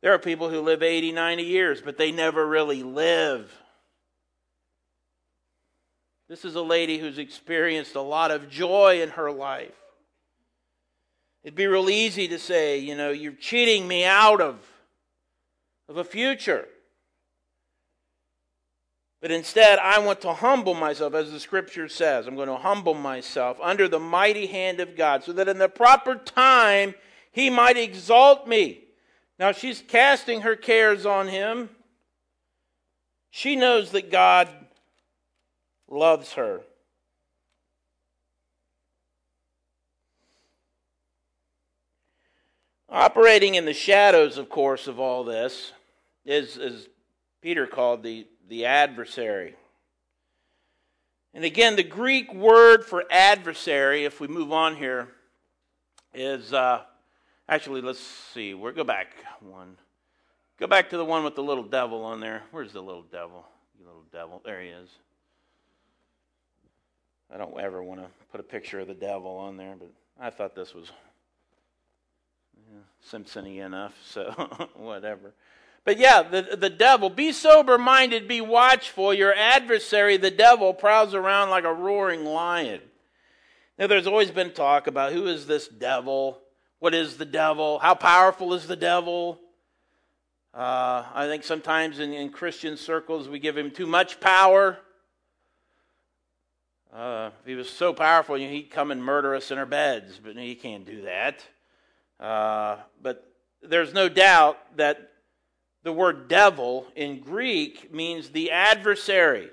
there 0.00 0.14
are 0.14 0.18
people 0.18 0.48
who 0.48 0.62
live 0.62 0.82
80, 0.82 1.12
90 1.12 1.42
years, 1.42 1.82
but 1.82 1.98
they 1.98 2.12
never 2.12 2.46
really 2.46 2.82
live. 2.82 3.52
This 6.32 6.46
is 6.46 6.54
a 6.54 6.62
lady 6.62 6.96
who's 6.96 7.18
experienced 7.18 7.94
a 7.94 8.00
lot 8.00 8.30
of 8.30 8.48
joy 8.48 9.02
in 9.02 9.10
her 9.10 9.30
life. 9.30 9.76
It'd 11.44 11.54
be 11.54 11.66
real 11.66 11.90
easy 11.90 12.26
to 12.28 12.38
say, 12.38 12.78
you 12.78 12.96
know, 12.96 13.10
you're 13.10 13.34
cheating 13.34 13.86
me 13.86 14.06
out 14.06 14.40
of, 14.40 14.56
of 15.90 15.98
a 15.98 16.04
future. 16.04 16.66
But 19.20 19.30
instead, 19.30 19.78
I 19.78 19.98
want 19.98 20.22
to 20.22 20.32
humble 20.32 20.72
myself, 20.72 21.12
as 21.12 21.30
the 21.30 21.38
scripture 21.38 21.86
says. 21.86 22.26
I'm 22.26 22.36
going 22.36 22.48
to 22.48 22.56
humble 22.56 22.94
myself 22.94 23.58
under 23.62 23.86
the 23.86 24.00
mighty 24.00 24.46
hand 24.46 24.80
of 24.80 24.96
God 24.96 25.24
so 25.24 25.34
that 25.34 25.48
in 25.48 25.58
the 25.58 25.68
proper 25.68 26.14
time 26.14 26.94
he 27.30 27.50
might 27.50 27.76
exalt 27.76 28.48
me. 28.48 28.84
Now, 29.38 29.52
she's 29.52 29.84
casting 29.86 30.40
her 30.40 30.56
cares 30.56 31.04
on 31.04 31.28
him. 31.28 31.68
She 33.30 33.54
knows 33.54 33.90
that 33.90 34.10
God 34.10 34.48
loves 35.88 36.34
her. 36.34 36.60
Operating 42.88 43.54
in 43.54 43.64
the 43.64 43.72
shadows, 43.72 44.36
of 44.36 44.50
course, 44.50 44.86
of 44.86 45.00
all 45.00 45.24
this 45.24 45.72
is, 46.26 46.58
as 46.58 46.88
Peter 47.40 47.66
called 47.66 48.02
the, 48.02 48.26
the 48.48 48.66
adversary. 48.66 49.54
And 51.32 51.44
again, 51.44 51.76
the 51.76 51.82
Greek 51.82 52.32
word 52.34 52.84
for 52.84 53.04
adversary, 53.10 54.04
if 54.04 54.20
we 54.20 54.28
move 54.28 54.52
on 54.52 54.76
here, 54.76 55.08
is 56.12 56.52
uh, 56.52 56.82
actually, 57.48 57.80
let's 57.80 57.98
see, 57.98 58.52
we'll 58.52 58.72
go 58.72 58.84
back 58.84 59.14
one. 59.40 59.76
Go 60.58 60.66
back 60.66 60.90
to 60.90 60.98
the 60.98 61.04
one 61.04 61.24
with 61.24 61.34
the 61.34 61.42
little 61.42 61.64
devil 61.64 62.04
on 62.04 62.20
there. 62.20 62.42
Where's 62.50 62.72
the 62.72 62.82
little 62.82 63.02
devil? 63.02 63.46
You 63.78 63.86
little 63.86 64.04
devil. 64.12 64.42
There 64.44 64.60
he 64.60 64.68
is. 64.68 64.90
I 67.32 67.38
don't 67.38 67.58
ever 67.58 67.82
want 67.82 68.00
to 68.00 68.06
put 68.30 68.40
a 68.40 68.44
picture 68.44 68.80
of 68.80 68.88
the 68.88 68.94
devil 68.94 69.36
on 69.36 69.56
there, 69.56 69.74
but 69.78 69.90
I 70.20 70.30
thought 70.30 70.54
this 70.54 70.74
was 70.74 70.90
yeah, 72.70 72.78
Simpsony 73.10 73.64
enough, 73.64 73.94
so 74.04 74.30
whatever. 74.74 75.32
But 75.84 75.98
yeah, 75.98 76.22
the, 76.22 76.56
the 76.56 76.70
devil, 76.70 77.10
be 77.10 77.32
sober 77.32 77.76
minded, 77.78 78.28
be 78.28 78.40
watchful. 78.40 79.12
Your 79.12 79.34
adversary, 79.34 80.16
the 80.16 80.30
devil, 80.30 80.74
prowls 80.74 81.14
around 81.14 81.50
like 81.50 81.64
a 81.64 81.72
roaring 81.72 82.24
lion. 82.24 82.80
Now, 83.78 83.88
there's 83.88 84.06
always 84.06 84.30
been 84.30 84.52
talk 84.52 84.86
about 84.86 85.12
who 85.12 85.26
is 85.26 85.46
this 85.46 85.66
devil? 85.66 86.38
What 86.78 86.94
is 86.94 87.16
the 87.16 87.24
devil? 87.24 87.78
How 87.80 87.94
powerful 87.94 88.54
is 88.54 88.66
the 88.66 88.76
devil? 88.76 89.40
Uh, 90.54 91.04
I 91.14 91.26
think 91.26 91.42
sometimes 91.42 91.98
in, 91.98 92.12
in 92.12 92.28
Christian 92.28 92.76
circles 92.76 93.28
we 93.28 93.38
give 93.38 93.56
him 93.56 93.70
too 93.70 93.86
much 93.86 94.20
power. 94.20 94.78
Uh, 96.94 97.30
if 97.40 97.46
he 97.46 97.54
was 97.54 97.70
so 97.70 97.94
powerful, 97.94 98.34
he'd 98.34 98.70
come 98.70 98.90
and 98.90 99.02
murder 99.02 99.34
us 99.34 99.50
in 99.50 99.56
our 99.56 99.64
beds, 99.64 100.20
but 100.22 100.36
he 100.36 100.54
can't 100.54 100.84
do 100.84 101.02
that. 101.02 101.42
Uh, 102.20 102.76
but 103.00 103.32
there's 103.62 103.94
no 103.94 104.10
doubt 104.10 104.58
that 104.76 105.10
the 105.84 105.92
word 105.92 106.28
devil 106.28 106.86
in 106.94 107.20
Greek 107.20 107.92
means 107.94 108.28
the 108.28 108.50
adversary, 108.50 109.48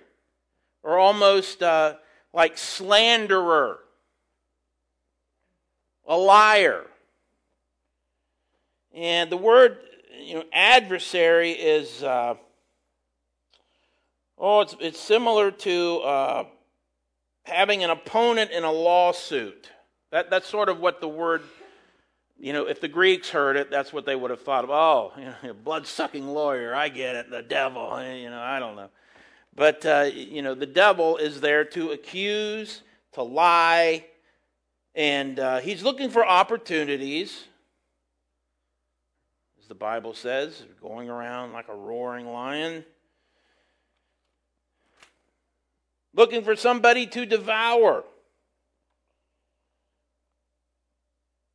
or 0.83 0.99
almost 0.99 1.63
uh, 1.63 1.95
like 2.33 2.57
slanderer, 2.57 3.79
a 6.05 6.17
liar. 6.17 6.85
And 8.93 9.29
the 9.29 9.37
word, 9.37 9.77
you 10.21 10.35
know, 10.35 10.43
adversary 10.51 11.51
is, 11.51 12.03
uh, 12.03 12.35
oh, 14.37 14.59
it's, 14.59 14.75
it's 14.81 14.99
similar 14.99 15.51
to 15.51 15.97
uh, 15.99 16.43
having 17.43 17.83
an 17.83 17.89
opponent 17.89 18.51
in 18.51 18.63
a 18.63 18.71
lawsuit. 18.71 19.69
That, 20.11 20.29
that's 20.29 20.47
sort 20.47 20.69
of 20.69 20.79
what 20.79 21.01
the 21.01 21.07
word, 21.07 21.43
you 22.39 22.53
know, 22.53 22.67
if 22.67 22.81
the 22.81 22.87
Greeks 22.87 23.29
heard 23.29 23.55
it, 23.55 23.69
that's 23.69 23.93
what 23.93 24.05
they 24.05 24.15
would 24.15 24.31
have 24.31 24.41
thought 24.41 24.63
of. 24.63 24.69
Oh, 24.69 25.13
you 25.17 25.25
know, 25.25 25.53
blood 25.53 25.87
sucking 25.87 26.27
lawyer, 26.27 26.73
I 26.73 26.89
get 26.89 27.15
it, 27.15 27.29
the 27.29 27.41
devil, 27.41 27.95
eh, 27.97 28.15
you 28.15 28.29
know, 28.29 28.39
I 28.39 28.59
don't 28.59 28.75
know. 28.75 28.89
But, 29.55 29.85
uh, 29.85 30.09
you 30.13 30.41
know, 30.41 30.55
the 30.55 30.65
devil 30.65 31.17
is 31.17 31.41
there 31.41 31.65
to 31.65 31.91
accuse, 31.91 32.81
to 33.13 33.23
lie, 33.23 34.05
and 34.95 35.39
uh, 35.39 35.59
he's 35.59 35.83
looking 35.83 36.09
for 36.09 36.25
opportunities, 36.25 37.45
as 39.59 39.67
the 39.67 39.75
Bible 39.75 40.13
says, 40.13 40.63
going 40.81 41.09
around 41.09 41.53
like 41.53 41.67
a 41.67 41.75
roaring 41.75 42.27
lion. 42.27 42.83
Looking 46.19 46.43
for 46.43 46.53
somebody 46.53 47.07
to 47.07 47.25
devour, 47.25 48.03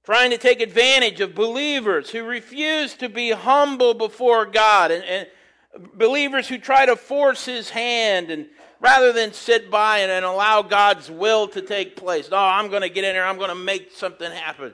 trying 0.06 0.30
to 0.30 0.38
take 0.38 0.62
advantage 0.62 1.20
of 1.20 1.34
believers 1.34 2.08
who 2.08 2.24
refuse 2.24 2.94
to 2.94 3.10
be 3.10 3.30
humble 3.30 3.92
before 3.92 4.46
God, 4.46 4.90
and, 4.90 5.04
and 5.04 5.26
believers 5.92 6.48
who 6.48 6.56
try 6.56 6.86
to 6.86 6.96
force 6.96 7.44
His 7.44 7.68
hand 7.68 8.30
and 8.30 8.46
rather 8.80 9.12
than 9.12 9.34
sit 9.34 9.70
by 9.70 9.98
and, 9.98 10.10
and 10.10 10.24
allow 10.24 10.62
God's 10.62 11.10
will 11.10 11.46
to 11.48 11.60
take 11.60 11.94
place. 11.94 12.30
No, 12.30 12.38
I'm 12.38 12.70
going 12.70 12.82
to 12.82 12.88
get 12.88 13.04
in 13.04 13.14
there, 13.14 13.26
I'm 13.26 13.36
going 13.36 13.50
to 13.50 13.54
make 13.54 13.92
something 13.92 14.32
happen. 14.32 14.72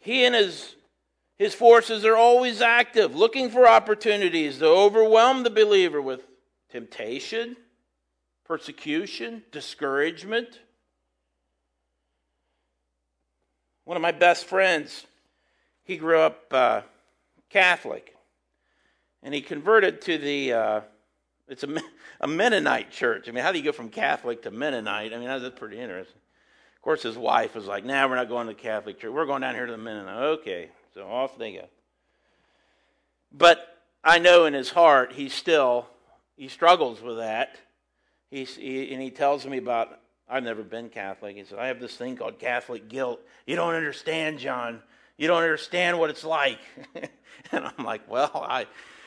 He 0.00 0.24
and 0.24 0.34
his 0.34 0.74
his 1.36 1.54
forces 1.54 2.04
are 2.04 2.16
always 2.16 2.60
active, 2.60 3.14
looking 3.14 3.50
for 3.50 3.68
opportunities 3.68 4.58
to 4.58 4.66
overwhelm 4.66 5.44
the 5.44 5.50
believer 5.50 6.02
with 6.02 6.20
temptation, 6.74 7.56
persecution, 8.44 9.44
discouragement. 9.52 10.58
One 13.84 13.96
of 13.96 14.02
my 14.02 14.10
best 14.10 14.46
friends, 14.46 15.06
he 15.84 15.96
grew 15.96 16.18
up 16.18 16.46
uh, 16.50 16.80
Catholic, 17.48 18.16
and 19.22 19.32
he 19.32 19.40
converted 19.40 20.00
to 20.02 20.18
the. 20.18 20.52
Uh, 20.52 20.80
it's 21.46 21.62
a, 21.62 21.80
a 22.20 22.26
Mennonite 22.26 22.90
church. 22.90 23.28
I 23.28 23.30
mean, 23.30 23.44
how 23.44 23.52
do 23.52 23.58
you 23.58 23.64
go 23.64 23.70
from 23.70 23.88
Catholic 23.88 24.42
to 24.42 24.50
Mennonite? 24.50 25.14
I 25.14 25.18
mean, 25.18 25.28
that's 25.28 25.56
pretty 25.56 25.78
interesting. 25.78 26.20
Of 26.74 26.82
course, 26.82 27.04
his 27.04 27.16
wife 27.16 27.54
was 27.54 27.66
like, 27.66 27.84
"Nah, 27.84 28.08
we're 28.08 28.16
not 28.16 28.28
going 28.28 28.48
to 28.48 28.52
the 28.52 28.60
Catholic 28.60 28.98
church. 28.98 29.12
We're 29.12 29.26
going 29.26 29.42
down 29.42 29.54
here 29.54 29.66
to 29.66 29.72
the 29.72 29.78
Mennonite." 29.78 30.16
Okay, 30.40 30.70
so 30.92 31.06
off 31.06 31.38
they 31.38 31.52
go. 31.52 31.68
But 33.30 33.64
I 34.02 34.18
know 34.18 34.46
in 34.46 34.54
his 34.54 34.70
heart 34.70 35.12
he 35.12 35.28
still 35.28 35.86
he 36.36 36.48
struggles 36.48 37.00
with 37.00 37.18
that. 37.18 37.56
He's, 38.30 38.56
he, 38.56 38.92
and 38.92 39.00
he 39.00 39.10
tells 39.10 39.46
me 39.46 39.58
about, 39.58 40.00
I've 40.28 40.42
never 40.42 40.62
been 40.62 40.88
Catholic. 40.88 41.36
He 41.36 41.44
said, 41.44 41.58
I 41.58 41.68
have 41.68 41.80
this 41.80 41.96
thing 41.96 42.16
called 42.16 42.38
Catholic 42.38 42.88
guilt. 42.88 43.20
You 43.46 43.56
don't 43.56 43.74
understand, 43.74 44.38
John. 44.38 44.82
You 45.16 45.28
don't 45.28 45.42
understand 45.42 45.98
what 45.98 46.10
it's 46.10 46.24
like. 46.24 46.58
and 47.52 47.64
I'm 47.64 47.84
like, 47.84 48.10
well, 48.10 48.44
I, 48.48 48.66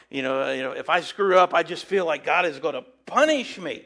you 0.09 0.21
know, 0.21 0.51
you 0.51 0.61
know, 0.61 0.71
if 0.71 0.89
I 0.89 1.01
screw 1.01 1.37
up, 1.37 1.53
I 1.53 1.63
just 1.63 1.85
feel 1.85 2.05
like 2.05 2.23
God 2.23 2.45
is 2.45 2.59
going 2.59 2.75
to 2.75 2.85
punish 3.05 3.57
me. 3.59 3.85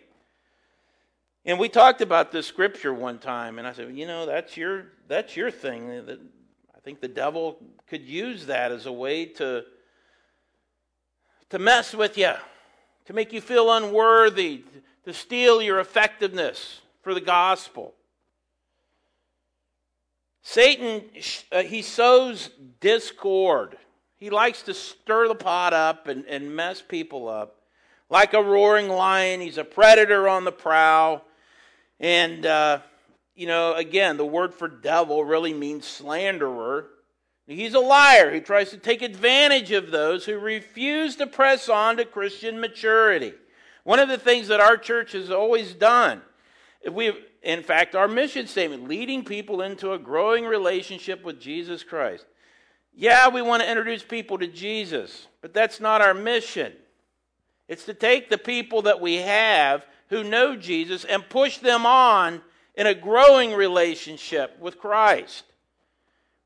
And 1.44 1.58
we 1.58 1.70
talked 1.70 2.02
about 2.02 2.32
this 2.32 2.46
scripture 2.46 2.94
one 2.94 3.18
time, 3.18 3.58
and 3.58 3.68
I 3.68 3.74
said, 3.74 3.98
you 3.98 4.06
know, 4.06 4.28
that's 4.28 4.56
your 4.56 4.86
that's 5.08 5.36
your 5.36 5.50
thing. 5.50 5.90
I 5.90 6.80
think 6.82 7.02
the 7.02 7.08
devil 7.08 7.58
could 7.88 8.04
use 8.04 8.46
that 8.46 8.72
as 8.72 8.86
a 8.86 8.92
way 8.92 9.26
to 9.26 9.64
to 11.50 11.58
mess 11.58 11.96
with 11.96 12.20
you 12.20 12.34
to 13.06 13.14
make 13.14 13.34
you 13.34 13.42
feel 13.42 13.72
unworthy, 13.72 14.64
to 15.06 15.14
steal 15.14 15.62
your 15.62 15.80
effectiveness 15.80 16.82
for 17.02 17.14
the 17.14 17.22
gospel. 17.22 17.94
Satan, 20.44 21.04
uh, 21.52 21.64
he 21.64 21.82
sows 21.82 22.50
discord. 22.80 23.78
He 24.18 24.30
likes 24.30 24.64
to 24.64 24.74
stir 24.74 25.28
the 25.28 25.36
pot 25.36 25.74
up 25.74 26.08
and, 26.08 26.26
and 26.26 26.56
mess 26.56 26.82
people 26.82 27.28
up. 27.28 27.58
Like 28.10 28.34
a 28.34 28.42
roaring 28.42 28.90
lion, 28.90 29.40
he's 29.40 29.58
a 29.58 29.64
predator 29.64 30.28
on 30.28 30.44
the 30.44 30.52
prowl. 30.52 31.24
And, 32.00 32.46
uh, 32.46 32.80
you 33.36 33.48
know, 33.48 33.74
again, 33.74 34.18
the 34.18 34.26
word 34.26 34.54
for 34.54 34.68
devil 34.68 35.24
really 35.24 35.54
means 35.54 35.88
slanderer. 35.88 36.88
He's 37.56 37.74
a 37.74 37.80
liar 37.80 38.32
who 38.32 38.40
tries 38.40 38.70
to 38.72 38.78
take 38.78 39.02
advantage 39.02 39.72
of 39.72 39.92
those 39.92 40.26
who 40.26 40.38
refuse 40.38 41.16
to 41.18 41.28
press 41.28 41.70
on 41.70 41.98
to 41.98 42.06
Christian 42.06 42.60
maturity. 42.60 43.34
One 43.84 44.00
of 44.00 44.10
the 44.10 44.18
things 44.18 44.48
that 44.48 44.60
our 44.60 44.78
church 44.78 45.14
has 45.14 45.32
always 45.32 45.74
done, 45.74 46.22
we 46.90 47.14
in 47.44 47.64
fact, 47.64 47.96
our 47.96 48.08
mission 48.08 48.46
statement, 48.46 48.88
leading 48.88 49.24
people 49.26 49.62
into 49.62 49.94
a 49.94 50.00
growing 50.00 50.46
relationship 50.46 51.24
with 51.24 51.40
Jesus 51.40 51.84
Christ. 51.84 52.26
Yeah, 52.94 53.30
we 53.30 53.42
want 53.42 53.64
to 53.64 53.70
introduce 53.70 54.04
people 54.04 54.38
to 54.38 54.48
Jesus, 54.48 55.28
but 55.42 55.54
that's 55.54 55.80
not 55.80 56.02
our 56.02 56.14
mission. 56.14 56.74
It's 57.68 57.86
to 57.86 57.94
take 57.94 58.30
the 58.30 58.38
people 58.38 58.84
that 58.84 59.02
we 59.02 59.16
have 59.16 59.86
who 60.10 60.24
know 60.24 60.56
Jesus 60.56 61.06
and 61.06 61.28
push 61.30 61.58
them 61.58 61.86
on 61.86 62.42
in 62.76 62.86
a 62.86 62.94
growing 62.94 63.54
relationship 63.54 64.60
with 64.60 64.78
Christ. 64.78 65.46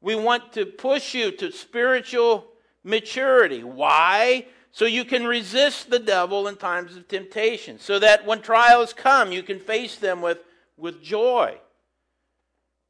We 0.06 0.14
want 0.14 0.54
to 0.54 0.68
push 0.68 1.16
you 1.16 1.32
to 1.32 1.52
spiritual 1.52 2.46
maturity. 2.84 3.64
Why? 3.64 4.46
So 4.72 4.86
you 4.86 5.04
can 5.04 5.26
resist 5.26 5.90
the 5.90 5.98
devil 5.98 6.48
in 6.48 6.58
times 6.58 6.96
of 6.96 7.08
temptation, 7.08 7.80
so 7.80 7.98
that 7.98 8.24
when 8.24 8.44
trials 8.44 8.94
come, 8.94 9.32
you 9.32 9.42
can 9.42 9.60
face 9.60 9.96
them 9.96 10.22
with, 10.22 10.38
with 10.78 11.02
joy. 11.02 11.58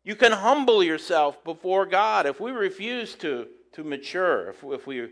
You 0.04 0.18
can 0.18 0.34
humble 0.34 0.84
yourself 0.84 1.42
before 1.46 1.86
God. 1.86 2.26
If 2.26 2.42
we 2.42 2.52
refuse 2.52 3.16
to, 3.16 3.48
to 3.72 3.86
mature, 3.86 4.50
if, 4.50 4.62
if 4.62 4.86
we 4.86 5.08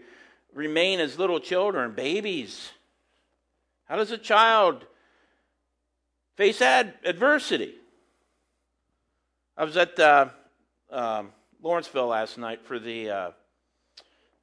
remain 0.53 0.99
as 0.99 1.17
little 1.17 1.39
children, 1.39 1.93
babies, 1.93 2.71
how 3.85 3.95
does 3.95 4.11
a 4.11 4.17
child 4.17 4.85
face 6.35 6.61
ad- 6.61 6.95
adversity? 7.05 7.75
I 9.55 9.63
was 9.63 9.77
at 9.77 9.97
uh, 9.97 10.27
um, 10.91 11.29
Lawrenceville 11.63 12.08
last 12.08 12.38
night 12.38 12.65
for 12.65 12.78
the 12.78 13.10
uh, 13.10 13.32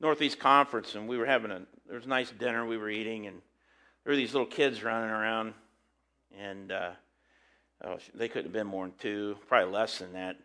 Northeast 0.01 0.39
Conference, 0.39 0.95
and 0.95 1.07
we 1.07 1.19
were 1.19 1.27
having 1.27 1.51
a 1.51 1.61
there 1.87 1.97
was 1.97 2.07
a 2.07 2.09
nice 2.09 2.31
dinner 2.31 2.65
we 2.65 2.79
were 2.79 2.89
eating, 2.89 3.27
and 3.27 3.43
there 4.03 4.13
were 4.13 4.17
these 4.17 4.33
little 4.33 4.47
kids 4.47 4.83
running 4.83 5.11
around, 5.11 5.53
and 6.39 6.73
uh, 6.73 6.93
oh, 7.85 7.99
they 8.15 8.27
couldn't 8.27 8.45
have 8.45 8.55
been 8.55 8.67
more 8.67 8.87
than 8.87 8.95
two, 8.99 9.37
probably 9.49 9.71
less 9.71 9.99
than 9.99 10.15
that. 10.15 10.39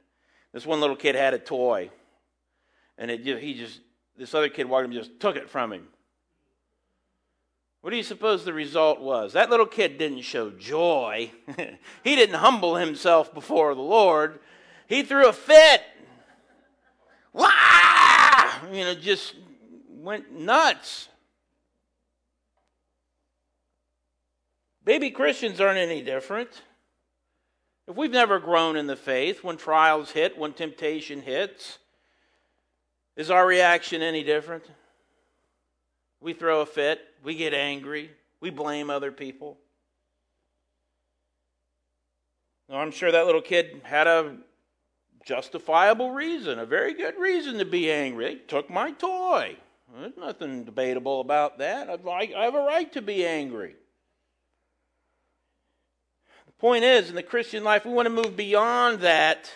This 0.52 0.66
one 0.66 0.82
little 0.82 0.98
kid 0.98 1.16
had 1.16 1.34
a 1.34 1.40
toy, 1.40 1.92
and 2.98 3.10
it 3.10 3.22
he 3.40 3.54
just 3.54 3.80
this 4.18 4.34
other 4.34 4.50
kid 4.50 4.68
walked 4.68 4.84
him 4.84 4.92
just 4.92 5.18
took 5.22 5.38
it 5.38 5.50
from 5.50 5.72
him. 5.72 5.88
What 7.80 7.92
do 7.92 7.96
you 7.96 8.04
suppose 8.04 8.44
the 8.44 8.52
result 8.52 9.00
was? 9.00 9.32
That 9.32 9.50
little 9.50 9.66
kid 9.66 9.98
didn't 9.98 10.24
show 10.24 10.50
joy. 10.50 11.32
he 12.04 12.16
didn't 12.18 12.36
humble 12.36 12.76
himself 12.76 13.34
before 13.34 13.74
the 13.76 13.82
Lord. 13.82 14.40
He 14.88 15.04
threw 15.04 15.30
a 15.30 15.34
fit. 15.34 15.82
Wah! 17.36 18.66
You 18.72 18.86
know, 18.86 18.96
just 18.96 19.36
went 19.90 20.32
nuts. 20.32 21.10
Baby 24.86 25.10
Christians 25.10 25.60
aren't 25.60 25.80
any 25.80 26.02
different. 26.02 26.62
If 27.88 27.96
we've 27.96 28.12
never 28.12 28.40
grown 28.40 28.78
in 28.78 28.88
the 28.88 28.96
faith, 28.96 29.44
when 29.44 29.58
trials 29.58 30.12
hit, 30.12 30.38
when 30.38 30.54
temptation 30.54 31.22
hits, 31.22 31.78
is 33.16 33.30
our 33.30 33.46
reaction 33.46 34.02
any 34.02 34.24
different? 34.24 34.64
We 36.22 36.34
throw 36.34 36.62
a 36.62 36.66
fit, 36.66 37.02
we 37.24 37.36
get 37.36 37.54
angry, 37.54 38.12
we 38.40 38.50
blame 38.50 38.90
other 38.90 39.12
people. 39.12 39.58
Now, 42.70 42.78
I'm 42.78 42.92
sure 42.92 43.12
that 43.12 43.26
little 43.26 43.42
kid 43.42 43.82
had 43.84 44.08
a 44.08 44.38
justifiable 45.26 46.12
reason, 46.12 46.60
a 46.60 46.66
very 46.66 46.94
good 46.94 47.18
reason 47.18 47.58
to 47.58 47.66
be 47.66 47.92
angry. 47.92 48.26
They 48.26 48.36
took 48.36 48.70
my 48.70 48.92
toy. 48.92 49.58
There's 50.00 50.18
nothing 50.18 50.64
debatable 50.64 51.20
about 51.20 51.58
that. 51.58 51.90
I 51.90 52.44
have 52.44 52.56
a 52.56 52.60
right 52.60 52.92
to 52.94 53.02
be 53.02 53.26
angry. 53.26 53.76
The 56.46 56.52
point 56.54 56.84
is, 56.84 57.10
in 57.10 57.16
the 57.16 57.24
Christian 57.24 57.64
life, 57.64 57.86
we 57.86 57.94
want 57.94 58.06
to 58.06 58.14
move 58.14 58.36
beyond 58.36 59.02
that, 59.02 59.52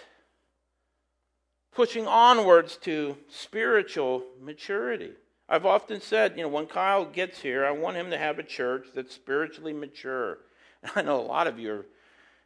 pushing 1.74 2.08
onwards 2.08 2.78
to 2.78 3.18
spiritual 3.30 4.24
maturity. 4.42 5.12
I've 5.48 5.66
often 5.66 6.02
said, 6.02 6.36
you 6.36 6.44
know, 6.44 6.50
when 6.50 6.68
Kyle 6.68 7.06
gets 7.06 7.42
here, 7.42 7.66
I 7.66 7.72
want 7.72 7.98
him 7.98 8.12
to 8.12 8.18
have 8.18 8.40
a 8.40 8.44
church 8.44 8.88
that's 8.94 9.16
spiritually 9.16 9.74
mature. 9.74 10.40
I 10.96 11.02
know 11.02 11.20
a 11.20 11.22
lot 11.22 11.48
of 11.48 11.60
you 11.60 11.72
are 11.72 11.86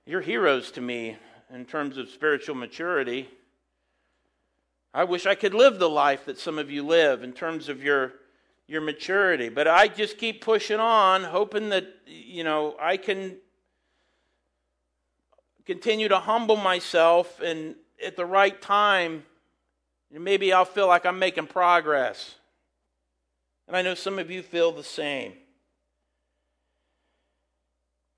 you're 0.05 0.21
heroes 0.21 0.71
to 0.71 0.81
me 0.81 1.17
in 1.53 1.65
terms 1.65 1.97
of 1.97 2.09
spiritual 2.09 2.55
maturity. 2.55 3.29
I 4.93 5.03
wish 5.03 5.25
I 5.25 5.35
could 5.35 5.53
live 5.53 5.79
the 5.79 5.89
life 5.89 6.25
that 6.25 6.39
some 6.39 6.57
of 6.57 6.71
you 6.71 6.83
live 6.83 7.23
in 7.23 7.33
terms 7.33 7.69
of 7.69 7.83
your 7.83 8.13
your 8.65 8.81
maturity, 8.81 9.49
but 9.49 9.67
I 9.67 9.89
just 9.89 10.17
keep 10.17 10.41
pushing 10.41 10.79
on 10.79 11.23
hoping 11.23 11.69
that 11.69 11.85
you 12.07 12.43
know 12.43 12.75
I 12.79 12.97
can 12.97 13.37
continue 15.65 16.07
to 16.07 16.19
humble 16.19 16.55
myself 16.55 17.39
and 17.41 17.75
at 18.03 18.15
the 18.15 18.25
right 18.25 18.59
time 18.61 19.23
maybe 20.11 20.53
I'll 20.53 20.65
feel 20.65 20.87
like 20.87 21.05
I'm 21.05 21.19
making 21.19 21.47
progress. 21.47 22.35
And 23.67 23.75
I 23.75 23.81
know 23.81 23.95
some 23.95 24.19
of 24.19 24.29
you 24.29 24.43
feel 24.43 24.71
the 24.71 24.83
same. 24.83 25.33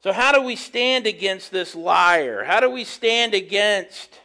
So, 0.06 0.14
how 0.14 0.32
do 0.32 0.42
we 0.44 0.56
stand 0.56 1.08
against 1.08 1.52
this 1.52 1.74
liar? 1.74 2.44
How 2.44 2.60
do 2.60 2.70
we 2.70 2.84
stand 2.84 3.34
against 3.34 4.20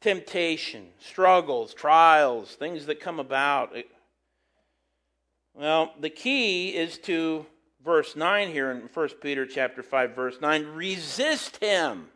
temptation, 0.00 0.86
struggles, 0.98 1.74
trials, 1.74 2.54
things 2.54 2.86
that 2.86 3.00
come 3.00 3.20
about? 3.20 3.76
Well, 5.52 5.92
the 6.00 6.08
key 6.08 6.74
is 6.74 6.96
to 7.00 7.44
verse 7.84 8.16
9 8.16 8.48
here 8.48 8.70
in 8.70 8.88
1 8.94 9.08
Peter 9.20 9.44
chapter 9.44 9.82
5 9.82 10.16
verse 10.16 10.40
9, 10.40 10.64
resist 10.68 11.58
him. 11.58 12.06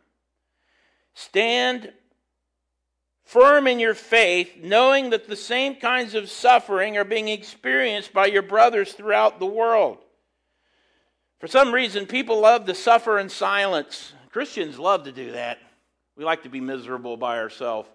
Stand 1.13 1.93
firm 3.23 3.67
in 3.67 3.77
your 3.77 3.93
faith, 3.93 4.57
knowing 4.63 5.11
that 5.11 5.27
the 5.27 5.35
same 5.35 5.75
kinds 5.75 6.15
of 6.15 6.31
suffering 6.31 6.97
are 6.97 7.03
being 7.03 7.27
experienced 7.27 8.13
by 8.13 8.25
your 8.25 8.41
brothers 8.41 8.93
throughout 8.93 9.37
the 9.37 9.45
world. 9.45 9.99
For 11.39 11.47
some 11.47 11.73
reason, 11.73 12.05
people 12.05 12.39
love 12.39 12.65
to 12.65 12.75
suffer 12.75 13.19
in 13.19 13.29
silence. 13.29 14.13
Christians 14.31 14.79
love 14.79 15.03
to 15.03 15.11
do 15.11 15.31
that. 15.33 15.59
We 16.15 16.23
like 16.23 16.43
to 16.43 16.49
be 16.49 16.61
miserable 16.61 17.17
by 17.17 17.39
ourselves. 17.39 17.89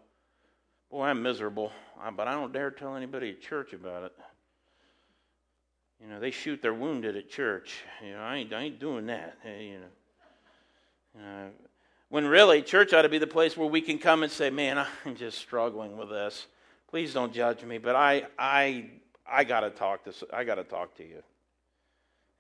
Boy, 0.91 1.05
I'm 1.05 1.23
miserable, 1.23 1.73
but 2.17 2.29
I 2.29 2.33
don't 2.33 2.53
dare 2.53 2.71
tell 2.71 2.97
anybody 2.97 3.31
at 3.31 3.41
church 3.41 3.73
about 3.73 4.05
it. 4.05 4.13
You 6.03 6.09
know, 6.09 6.19
they 6.19 6.31
shoot 6.31 6.63
their 6.63 6.75
wounded 6.75 7.17
at 7.17 7.29
church. 7.31 7.83
You 8.03 8.13
know, 8.13 8.21
I 8.21 8.37
ain't, 8.37 8.53
I 8.53 8.63
ain't 8.63 8.81
doing 8.81 9.07
that. 9.07 9.37
You 9.45 9.81
know, 9.81 11.21
uh, 11.23 11.49
when 12.09 12.27
really, 12.27 12.63
church 12.63 12.93
ought 12.93 13.03
to 13.03 13.09
be 13.09 13.19
the 13.19 13.27
place 13.27 13.57
where 13.57 13.69
we 13.69 13.81
can 13.81 13.99
come 13.99 14.23
and 14.23 14.33
say, 14.33 14.51
"Man, 14.51 14.79
I'm 15.05 15.15
just 15.15 15.39
struggling 15.39 15.97
with 15.97 16.09
this. 16.09 16.47
Please 16.89 17.15
don't 17.15 17.33
judge 17.33 17.63
me, 17.63 17.79
but 17.79 17.95
I, 17.95 18.27
I, 18.39 18.91
I 19.31 19.45
gotta 19.45 19.71
talk 19.71 20.05
to, 20.05 20.13
I 20.33 20.45
gotta 20.45 20.65
talk 20.65 20.97
to 20.97 21.05
you." 21.05 21.23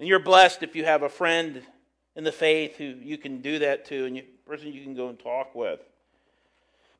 And 0.00 0.08
you're 0.08 0.18
blessed 0.18 0.62
if 0.62 0.74
you 0.74 0.86
have 0.86 1.02
a 1.02 1.10
friend 1.10 1.62
in 2.16 2.24
the 2.24 2.32
faith 2.32 2.76
who 2.76 2.84
you 2.84 3.18
can 3.18 3.42
do 3.42 3.58
that 3.58 3.84
to 3.86 4.06
and 4.06 4.16
a 4.16 4.24
person 4.46 4.72
you 4.72 4.82
can 4.82 4.94
go 4.94 5.10
and 5.10 5.18
talk 5.18 5.54
with. 5.54 5.80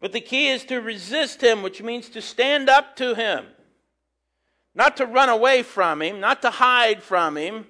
But 0.00 0.12
the 0.12 0.20
key 0.20 0.48
is 0.48 0.64
to 0.64 0.82
resist 0.82 1.40
him, 1.40 1.62
which 1.62 1.82
means 1.82 2.10
to 2.10 2.20
stand 2.20 2.68
up 2.68 2.96
to 2.96 3.14
him. 3.14 3.46
Not 4.74 4.98
to 4.98 5.06
run 5.06 5.30
away 5.30 5.62
from 5.62 6.02
him, 6.02 6.20
not 6.20 6.42
to 6.42 6.50
hide 6.50 7.02
from 7.02 7.38
him, 7.38 7.66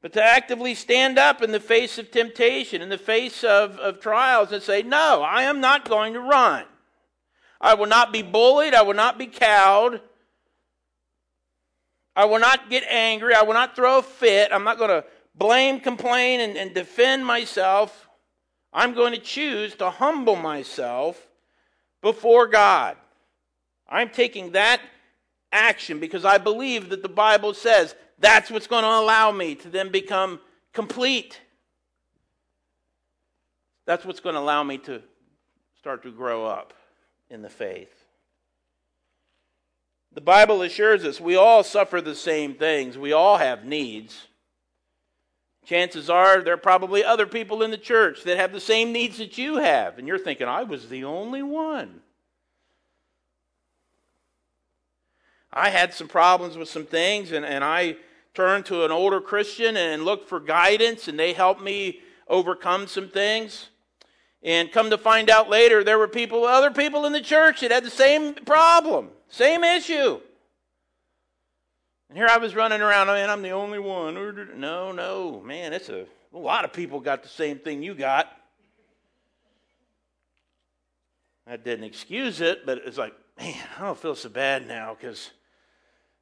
but 0.00 0.14
to 0.14 0.22
actively 0.22 0.74
stand 0.74 1.18
up 1.18 1.42
in 1.42 1.52
the 1.52 1.60
face 1.60 1.98
of 1.98 2.10
temptation, 2.10 2.80
in 2.80 2.88
the 2.88 2.96
face 2.96 3.44
of, 3.44 3.78
of 3.78 4.00
trials, 4.00 4.50
and 4.50 4.62
say, 4.62 4.82
No, 4.82 5.22
I 5.22 5.42
am 5.42 5.60
not 5.60 5.88
going 5.88 6.14
to 6.14 6.20
run. 6.20 6.64
I 7.60 7.74
will 7.74 7.86
not 7.86 8.14
be 8.14 8.22
bullied. 8.22 8.74
I 8.74 8.82
will 8.82 8.94
not 8.94 9.18
be 9.18 9.26
cowed. 9.26 10.00
I 12.16 12.24
will 12.26 12.38
not 12.38 12.70
get 12.70 12.84
angry. 12.88 13.34
I 13.34 13.42
will 13.42 13.54
not 13.54 13.74
throw 13.74 13.98
a 13.98 14.02
fit. 14.02 14.52
I'm 14.52 14.64
not 14.64 14.78
going 14.78 14.90
to 14.90 15.04
blame, 15.34 15.80
complain, 15.80 16.40
and, 16.40 16.56
and 16.56 16.74
defend 16.74 17.26
myself. 17.26 18.08
I'm 18.72 18.94
going 18.94 19.12
to 19.12 19.20
choose 19.20 19.74
to 19.76 19.90
humble 19.90 20.36
myself 20.36 21.20
before 22.02 22.46
God. 22.46 22.96
I'm 23.88 24.10
taking 24.10 24.52
that 24.52 24.80
action 25.52 26.00
because 26.00 26.24
I 26.24 26.38
believe 26.38 26.90
that 26.90 27.02
the 27.02 27.08
Bible 27.08 27.54
says 27.54 27.94
that's 28.18 28.50
what's 28.50 28.66
going 28.66 28.82
to 28.82 28.88
allow 28.88 29.30
me 29.30 29.54
to 29.56 29.68
then 29.68 29.90
become 29.90 30.40
complete. 30.72 31.40
That's 33.86 34.04
what's 34.04 34.20
going 34.20 34.34
to 34.34 34.40
allow 34.40 34.62
me 34.62 34.78
to 34.78 35.02
start 35.78 36.02
to 36.04 36.10
grow 36.10 36.46
up 36.46 36.72
in 37.28 37.42
the 37.42 37.50
faith. 37.50 38.03
The 40.14 40.20
Bible 40.20 40.62
assures 40.62 41.04
us 41.04 41.20
we 41.20 41.34
all 41.34 41.64
suffer 41.64 42.00
the 42.00 42.14
same 42.14 42.54
things, 42.54 42.96
we 42.96 43.12
all 43.12 43.36
have 43.38 43.64
needs. 43.64 44.28
Chances 45.66 46.08
are 46.08 46.42
there 46.42 46.54
are 46.54 46.58
probably 46.58 47.02
other 47.02 47.26
people 47.26 47.62
in 47.62 47.70
the 47.70 47.78
church 47.78 48.22
that 48.24 48.36
have 48.36 48.52
the 48.52 48.60
same 48.60 48.92
needs 48.92 49.18
that 49.18 49.38
you 49.38 49.56
have, 49.56 49.98
and 49.98 50.06
you're 50.06 50.18
thinking, 50.18 50.46
I 50.46 50.62
was 50.62 50.88
the 50.88 51.04
only 51.04 51.42
one. 51.42 52.00
I 55.52 55.70
had 55.70 55.94
some 55.94 56.08
problems 56.08 56.56
with 56.56 56.68
some 56.68 56.84
things, 56.84 57.32
and, 57.32 57.44
and 57.44 57.64
I 57.64 57.96
turned 58.34 58.66
to 58.66 58.84
an 58.84 58.90
older 58.90 59.20
Christian 59.20 59.76
and 59.76 60.04
looked 60.04 60.28
for 60.28 60.38
guidance, 60.38 61.08
and 61.08 61.18
they 61.18 61.32
helped 61.32 61.62
me 61.62 62.00
overcome 62.28 62.86
some 62.86 63.08
things. 63.08 63.70
And 64.44 64.70
come 64.70 64.90
to 64.90 64.98
find 64.98 65.30
out 65.30 65.48
later, 65.48 65.82
there 65.82 65.98
were 65.98 66.06
people, 66.06 66.44
other 66.44 66.70
people 66.70 67.06
in 67.06 67.12
the 67.12 67.20
church 67.22 67.62
that 67.62 67.70
had 67.70 67.82
the 67.82 67.90
same 67.90 68.34
problem, 68.34 69.08
same 69.28 69.64
issue. 69.64 70.20
And 72.10 72.18
here 72.18 72.28
I 72.30 72.36
was 72.36 72.54
running 72.54 72.82
around, 72.82 73.08
oh, 73.08 73.14
man, 73.14 73.30
I'm 73.30 73.40
the 73.40 73.50
only 73.50 73.78
one. 73.78 74.14
No, 74.60 74.92
no, 74.92 75.40
man, 75.40 75.72
it's 75.72 75.88
a, 75.88 76.04
a 76.34 76.38
lot 76.38 76.66
of 76.66 76.74
people 76.74 77.00
got 77.00 77.22
the 77.22 77.28
same 77.30 77.58
thing 77.58 77.82
you 77.82 77.94
got. 77.94 78.30
That 81.46 81.64
didn't 81.64 81.84
excuse 81.84 82.42
it, 82.42 82.66
but 82.66 82.82
it's 82.84 82.98
like, 82.98 83.14
man, 83.38 83.56
I 83.78 83.82
don't 83.82 83.98
feel 83.98 84.14
so 84.14 84.28
bad 84.28 84.68
now 84.68 84.94
because 84.94 85.30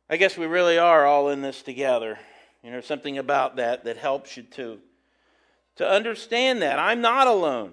I 0.09 0.17
guess 0.17 0.39
we 0.39 0.47
really 0.47 0.79
are 0.79 1.07
all 1.07 1.29
in 1.31 1.43
this 1.43 1.61
together. 1.63 2.19
You 2.63 2.71
know, 2.71 2.81
something 2.81 3.19
about 3.19 3.57
that 3.57 3.85
that 3.85 3.97
helps 3.97 4.37
you 4.37 4.45
to, 4.45 4.79
to 5.77 5.89
understand 5.89 6.63
that. 6.63 6.79
I'm 6.79 7.01
not 7.01 7.27
alone. 7.27 7.73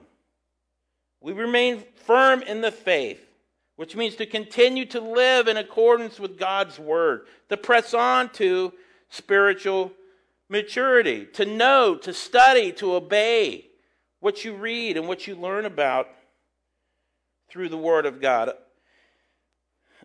We 1.21 1.33
remain 1.33 1.83
firm 2.05 2.41
in 2.41 2.61
the 2.61 2.71
faith, 2.71 3.25
which 3.75 3.95
means 3.95 4.15
to 4.15 4.25
continue 4.25 4.85
to 4.85 5.01
live 5.01 5.47
in 5.47 5.57
accordance 5.57 6.19
with 6.19 6.37
God's 6.37 6.79
word, 6.79 7.27
to 7.49 7.57
press 7.57 7.93
on 7.93 8.29
to 8.33 8.73
spiritual 9.09 9.91
maturity, 10.47 11.25
to 11.33 11.45
know, 11.45 11.95
to 11.95 12.13
study, 12.13 12.71
to 12.73 12.93
obey 12.93 13.65
what 14.19 14.43
you 14.43 14.53
read 14.53 14.97
and 14.97 15.07
what 15.07 15.27
you 15.27 15.35
learn 15.35 15.65
about 15.65 16.07
through 17.49 17.69
the 17.69 17.77
word 17.77 18.05
of 18.05 18.21
God. 18.21 18.51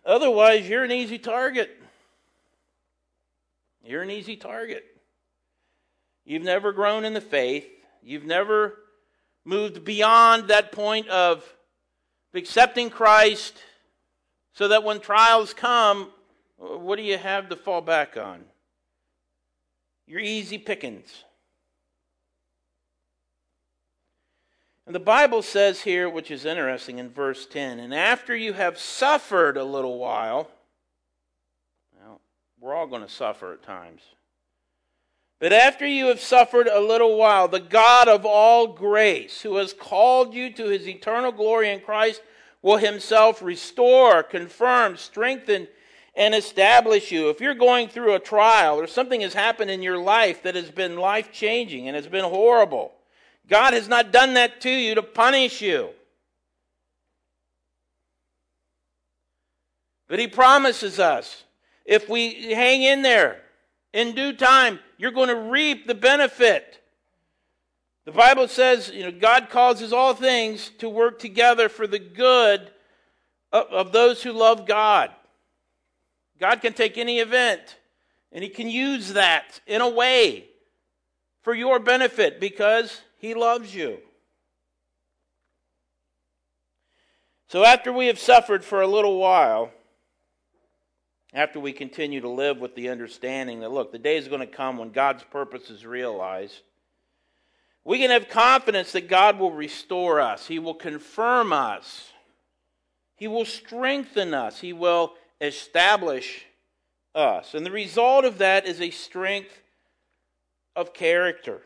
Otherwise, 0.05 0.67
you're 0.69 0.83
an 0.83 0.91
easy 0.91 1.17
target. 1.17 1.69
You're 3.83 4.03
an 4.03 4.11
easy 4.11 4.35
target. 4.35 4.83
You've 6.23 6.43
never 6.43 6.71
grown 6.71 7.05
in 7.05 7.13
the 7.13 7.21
faith. 7.21 7.67
You've 8.01 8.25
never 8.25 8.79
moved 9.45 9.85
beyond 9.85 10.47
that 10.49 10.71
point 10.71 11.07
of 11.07 11.45
accepting 12.33 12.89
Christ 12.89 13.61
so 14.53 14.67
that 14.67 14.83
when 14.83 14.99
trials 14.99 15.53
come, 15.53 16.11
what 16.57 16.97
do 16.97 17.03
you 17.03 17.17
have 17.17 17.49
to 17.49 17.55
fall 17.55 17.81
back 17.81 18.17
on? 18.17 18.43
Your 20.07 20.19
easy 20.19 20.57
pickings. 20.57 21.23
And 24.85 24.93
the 24.93 24.99
Bible 24.99 25.41
says 25.41 25.81
here, 25.81 26.09
which 26.09 26.29
is 26.29 26.45
interesting 26.45 26.99
in 26.99 27.09
verse 27.09 27.47
10, 27.47 27.79
and 27.79 27.93
after 27.93 28.35
you 28.35 28.53
have 28.53 28.77
suffered 28.77 29.57
a 29.57 29.63
little 29.63 29.97
while, 29.97 30.49
well, 31.99 32.21
we're 32.59 32.75
all 32.75 32.85
going 32.85 33.01
to 33.01 33.09
suffer 33.09 33.53
at 33.53 33.63
times. 33.63 34.01
But 35.39 35.51
after 35.51 35.85
you 35.85 36.07
have 36.07 36.21
suffered 36.21 36.67
a 36.67 36.79
little 36.79 37.17
while, 37.17 37.47
the 37.47 37.59
God 37.59 38.07
of 38.07 38.25
all 38.25 38.67
grace, 38.67 39.41
who 39.41 39.57
has 39.57 39.73
called 39.73 40.33
you 40.33 40.51
to 40.53 40.67
his 40.67 40.87
eternal 40.87 41.31
glory 41.31 41.69
in 41.69 41.81
Christ, 41.81 42.21
will 42.61 42.77
himself 42.77 43.41
restore, 43.41 44.23
confirm, 44.23 44.97
strengthen, 44.97 45.67
and 46.15 46.33
establish 46.33 47.11
you. 47.11 47.29
If 47.29 47.41
you're 47.41 47.53
going 47.53 47.89
through 47.89 48.15
a 48.15 48.19
trial 48.19 48.79
or 48.79 48.87
something 48.87 49.21
has 49.21 49.33
happened 49.33 49.69
in 49.69 49.83
your 49.83 49.97
life 49.97 50.43
that 50.43 50.55
has 50.55 50.71
been 50.71 50.97
life 50.97 51.31
changing 51.31 51.87
and 51.87 51.95
has 51.95 52.07
been 52.07 52.23
horrible, 52.23 52.93
God 53.49 53.73
has 53.73 53.89
not 53.89 54.13
done 54.13 54.35
that 54.35 54.61
to 54.61 54.69
you 54.69 54.95
to 54.95 55.03
punish 55.03 55.61
you. 55.61 55.89
But 60.07 60.19
He 60.19 60.27
promises 60.27 60.99
us 60.99 61.43
if 61.83 62.07
we 62.07 62.53
hang 62.53 62.81
in 62.83 63.01
there, 63.01 63.41
in 63.93 64.15
due 64.15 64.33
time, 64.33 64.79
you're 64.97 65.11
going 65.11 65.29
to 65.29 65.35
reap 65.35 65.87
the 65.87 65.95
benefit. 65.95 66.81
The 68.05 68.11
Bible 68.11 68.47
says, 68.47 68.91
you 68.93 69.03
know, 69.03 69.11
God 69.11 69.49
causes 69.49 69.91
all 69.91 70.13
things 70.13 70.69
to 70.77 70.89
work 70.89 71.19
together 71.19 71.69
for 71.69 71.87
the 71.87 71.99
good 71.99 72.71
of, 73.51 73.67
of 73.67 73.91
those 73.91 74.21
who 74.21 74.31
love 74.31 74.67
God. 74.67 75.11
God 76.39 76.61
can 76.61 76.73
take 76.73 76.97
any 76.97 77.19
event 77.19 77.77
and 78.31 78.43
He 78.43 78.49
can 78.49 78.69
use 78.69 79.13
that 79.13 79.61
in 79.65 79.81
a 79.81 79.89
way 79.89 80.45
for 81.41 81.53
your 81.53 81.79
benefit 81.79 82.39
because 82.39 83.01
He 83.17 83.33
loves 83.33 83.73
you. 83.73 83.99
So, 87.47 87.63
after 87.63 87.93
we 87.93 88.07
have 88.07 88.19
suffered 88.19 88.65
for 88.65 88.81
a 88.81 88.87
little 88.87 89.17
while, 89.17 89.71
after 91.35 91.59
we 91.59 91.73
continue 91.73 92.21
to 92.21 92.29
live 92.29 92.59
with 92.59 92.75
the 92.75 92.87
understanding 92.87 93.59
that, 93.59 93.71
look, 93.71 93.91
the 93.91 93.99
day 93.99 94.15
is 94.15 94.29
going 94.29 94.39
to 94.39 94.47
come 94.47 94.77
when 94.77 94.91
God's 94.91 95.21
purpose 95.23 95.69
is 95.69 95.85
realized, 95.85 96.61
we 97.83 97.99
can 97.99 98.09
have 98.09 98.29
confidence 98.29 98.93
that 98.93 99.09
God 99.09 99.37
will 99.37 99.51
restore 99.51 100.21
us, 100.21 100.47
He 100.47 100.59
will 100.59 100.73
confirm 100.73 101.51
us, 101.51 102.13
He 103.17 103.27
will 103.27 103.43
strengthen 103.43 104.33
us, 104.33 104.61
He 104.61 104.71
will 104.71 105.13
establish 105.41 106.45
us. 107.13 107.53
And 107.53 107.65
the 107.65 107.71
result 107.71 108.23
of 108.23 108.37
that 108.37 108.65
is 108.65 108.79
a 108.79 108.89
strength 108.89 109.59
of 110.73 110.93
character. 110.93 111.61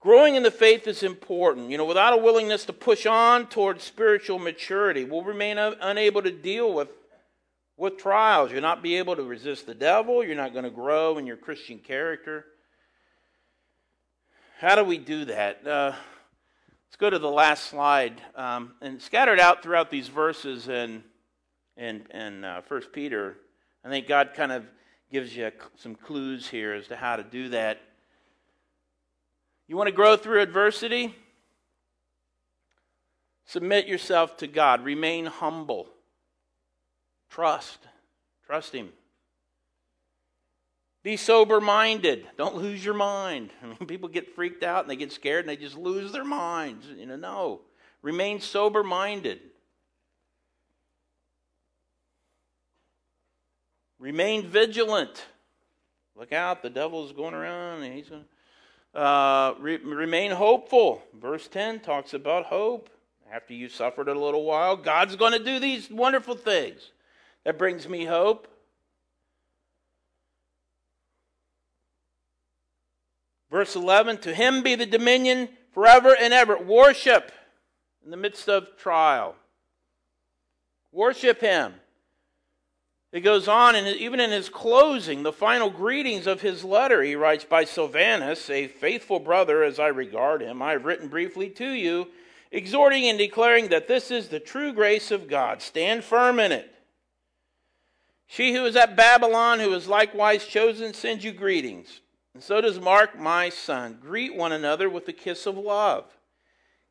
Growing 0.00 0.34
in 0.34 0.42
the 0.42 0.50
faith 0.50 0.86
is 0.88 1.02
important. 1.02 1.70
You 1.70 1.78
know, 1.78 1.84
without 1.84 2.12
a 2.12 2.16
willingness 2.16 2.64
to 2.66 2.72
push 2.72 3.06
on 3.06 3.46
towards 3.46 3.84
spiritual 3.84 4.38
maturity, 4.38 5.04
we'll 5.04 5.22
remain 5.22 5.58
unable 5.58 6.22
to 6.22 6.30
deal 6.30 6.72
with 6.72 6.88
with 7.76 7.98
trials. 7.98 8.52
You'll 8.52 8.62
not 8.62 8.82
be 8.82 8.96
able 8.96 9.16
to 9.16 9.22
resist 9.22 9.66
the 9.66 9.74
devil. 9.74 10.24
You're 10.24 10.36
not 10.36 10.52
going 10.52 10.64
to 10.64 10.70
grow 10.70 11.18
in 11.18 11.26
your 11.26 11.36
Christian 11.36 11.78
character. 11.78 12.46
How 14.58 14.74
do 14.74 14.84
we 14.84 14.98
do 14.98 15.26
that? 15.26 15.66
Uh, 15.66 15.92
let's 16.88 16.96
go 16.98 17.10
to 17.10 17.18
the 17.18 17.30
last 17.30 17.66
slide. 17.66 18.22
Um, 18.34 18.74
and 18.80 19.00
scattered 19.00 19.38
out 19.38 19.62
throughout 19.62 19.90
these 19.90 20.08
verses 20.08 20.68
in, 20.68 21.04
in, 21.76 22.06
in 22.12 22.44
uh, 22.44 22.62
1 22.66 22.82
Peter, 22.92 23.36
I 23.84 23.90
think 23.90 24.06
God 24.06 24.30
kind 24.34 24.52
of 24.52 24.64
gives 25.12 25.36
you 25.36 25.50
some 25.76 25.94
clues 25.94 26.48
here 26.48 26.72
as 26.72 26.88
to 26.88 26.96
how 26.96 27.16
to 27.16 27.22
do 27.22 27.50
that. 27.50 27.80
You 29.68 29.76
want 29.76 29.88
to 29.88 29.94
grow 29.94 30.16
through 30.16 30.40
adversity? 30.40 31.14
Submit 33.44 33.86
yourself 33.86 34.36
to 34.38 34.46
God. 34.46 34.84
Remain 34.84 35.26
humble. 35.26 35.88
Trust. 37.36 37.80
Trust 38.46 38.72
Him. 38.72 38.88
Be 41.02 41.18
sober 41.18 41.60
minded. 41.60 42.26
Don't 42.38 42.56
lose 42.56 42.82
your 42.82 42.94
mind. 42.94 43.50
I 43.62 43.66
mean, 43.66 43.76
people 43.86 44.08
get 44.08 44.34
freaked 44.34 44.64
out 44.64 44.84
and 44.84 44.90
they 44.90 44.96
get 44.96 45.12
scared 45.12 45.40
and 45.40 45.50
they 45.50 45.62
just 45.62 45.76
lose 45.76 46.12
their 46.12 46.24
minds. 46.24 46.86
You 46.96 47.04
know, 47.04 47.16
no. 47.16 47.60
Remain 48.00 48.40
sober 48.40 48.82
minded. 48.82 49.40
Remain 53.98 54.48
vigilant. 54.48 55.26
Look 56.16 56.32
out, 56.32 56.62
the 56.62 56.70
devil's 56.70 57.12
going 57.12 57.34
around 57.34 57.82
and 57.82 57.94
he's 57.94 58.08
going 58.08 58.24
to. 58.94 58.98
Uh, 58.98 59.54
re- 59.60 59.76
remain 59.76 60.30
hopeful. 60.30 61.02
Verse 61.12 61.48
10 61.48 61.80
talks 61.80 62.14
about 62.14 62.46
hope. 62.46 62.88
After 63.30 63.52
you've 63.52 63.72
suffered 63.72 64.08
a 64.08 64.18
little 64.18 64.44
while, 64.44 64.74
God's 64.74 65.16
going 65.16 65.32
to 65.32 65.44
do 65.44 65.58
these 65.58 65.90
wonderful 65.90 66.34
things. 66.34 66.92
That 67.46 67.58
brings 67.58 67.88
me 67.88 68.04
hope. 68.04 68.48
Verse 73.52 73.76
11 73.76 74.18
To 74.22 74.34
him 74.34 74.64
be 74.64 74.74
the 74.74 74.84
dominion 74.84 75.50
forever 75.72 76.16
and 76.20 76.34
ever. 76.34 76.58
Worship 76.58 77.30
in 78.04 78.10
the 78.10 78.16
midst 78.16 78.48
of 78.48 78.76
trial. 78.76 79.36
Worship 80.90 81.40
him. 81.40 81.74
It 83.12 83.20
goes 83.20 83.46
on, 83.46 83.76
and 83.76 83.86
even 83.96 84.18
in 84.18 84.32
his 84.32 84.48
closing, 84.48 85.22
the 85.22 85.32
final 85.32 85.70
greetings 85.70 86.26
of 86.26 86.40
his 86.40 86.64
letter, 86.64 87.00
he 87.00 87.14
writes, 87.14 87.44
By 87.44 87.62
Silvanus, 87.62 88.50
a 88.50 88.66
faithful 88.66 89.20
brother 89.20 89.62
as 89.62 89.78
I 89.78 89.86
regard 89.86 90.42
him, 90.42 90.60
I 90.62 90.72
have 90.72 90.84
written 90.84 91.06
briefly 91.06 91.50
to 91.50 91.70
you, 91.70 92.08
exhorting 92.50 93.04
and 93.04 93.16
declaring 93.16 93.68
that 93.68 93.86
this 93.86 94.10
is 94.10 94.26
the 94.26 94.40
true 94.40 94.72
grace 94.72 95.12
of 95.12 95.28
God. 95.28 95.62
Stand 95.62 96.02
firm 96.02 96.40
in 96.40 96.50
it. 96.50 96.72
She 98.26 98.52
who 98.52 98.64
is 98.64 98.76
at 98.76 98.96
Babylon, 98.96 99.60
who 99.60 99.72
is 99.74 99.86
likewise 99.86 100.46
chosen, 100.46 100.94
sends 100.94 101.24
you 101.24 101.32
greetings. 101.32 102.00
And 102.34 102.42
so 102.42 102.60
does 102.60 102.80
Mark, 102.80 103.18
my 103.18 103.48
son. 103.48 103.98
Greet 104.00 104.34
one 104.34 104.52
another 104.52 104.90
with 104.90 105.08
a 105.08 105.12
kiss 105.12 105.46
of 105.46 105.56
love. 105.56 106.04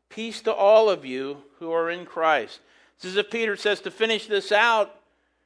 Peace 0.10 0.42
to 0.42 0.54
all 0.54 0.90
of 0.90 1.06
you 1.06 1.44
who 1.60 1.72
are 1.72 1.90
in 1.90 2.06
Christ. 2.06 2.62
This 3.00 3.12
is 3.12 3.18
if 3.18 3.30
Peter 3.30 3.56
says 3.56 3.82
to 3.82 3.92
finish 3.92 4.28
this 4.28 4.52
out, 4.52 4.96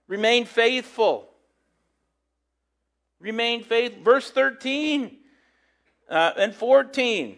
remain 0.07 0.45
faithful. 0.45 1.29
Remain 3.19 3.63
faithful. 3.63 4.03
Verse 4.03 4.29
13 4.31 5.17
uh, 6.09 6.31
and 6.37 6.53
14. 6.53 7.37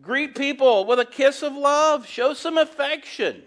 Greet 0.00 0.34
people 0.34 0.86
with 0.86 0.98
a 0.98 1.04
kiss 1.04 1.42
of 1.42 1.52
love. 1.54 2.06
Show 2.06 2.34
some 2.34 2.58
affection. 2.58 3.42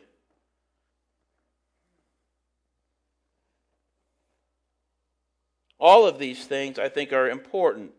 All 5.80 6.08
of 6.08 6.20
these 6.20 6.46
things, 6.46 6.80
I 6.80 6.90
think, 6.90 7.14
are 7.14 7.30
important 7.30 7.92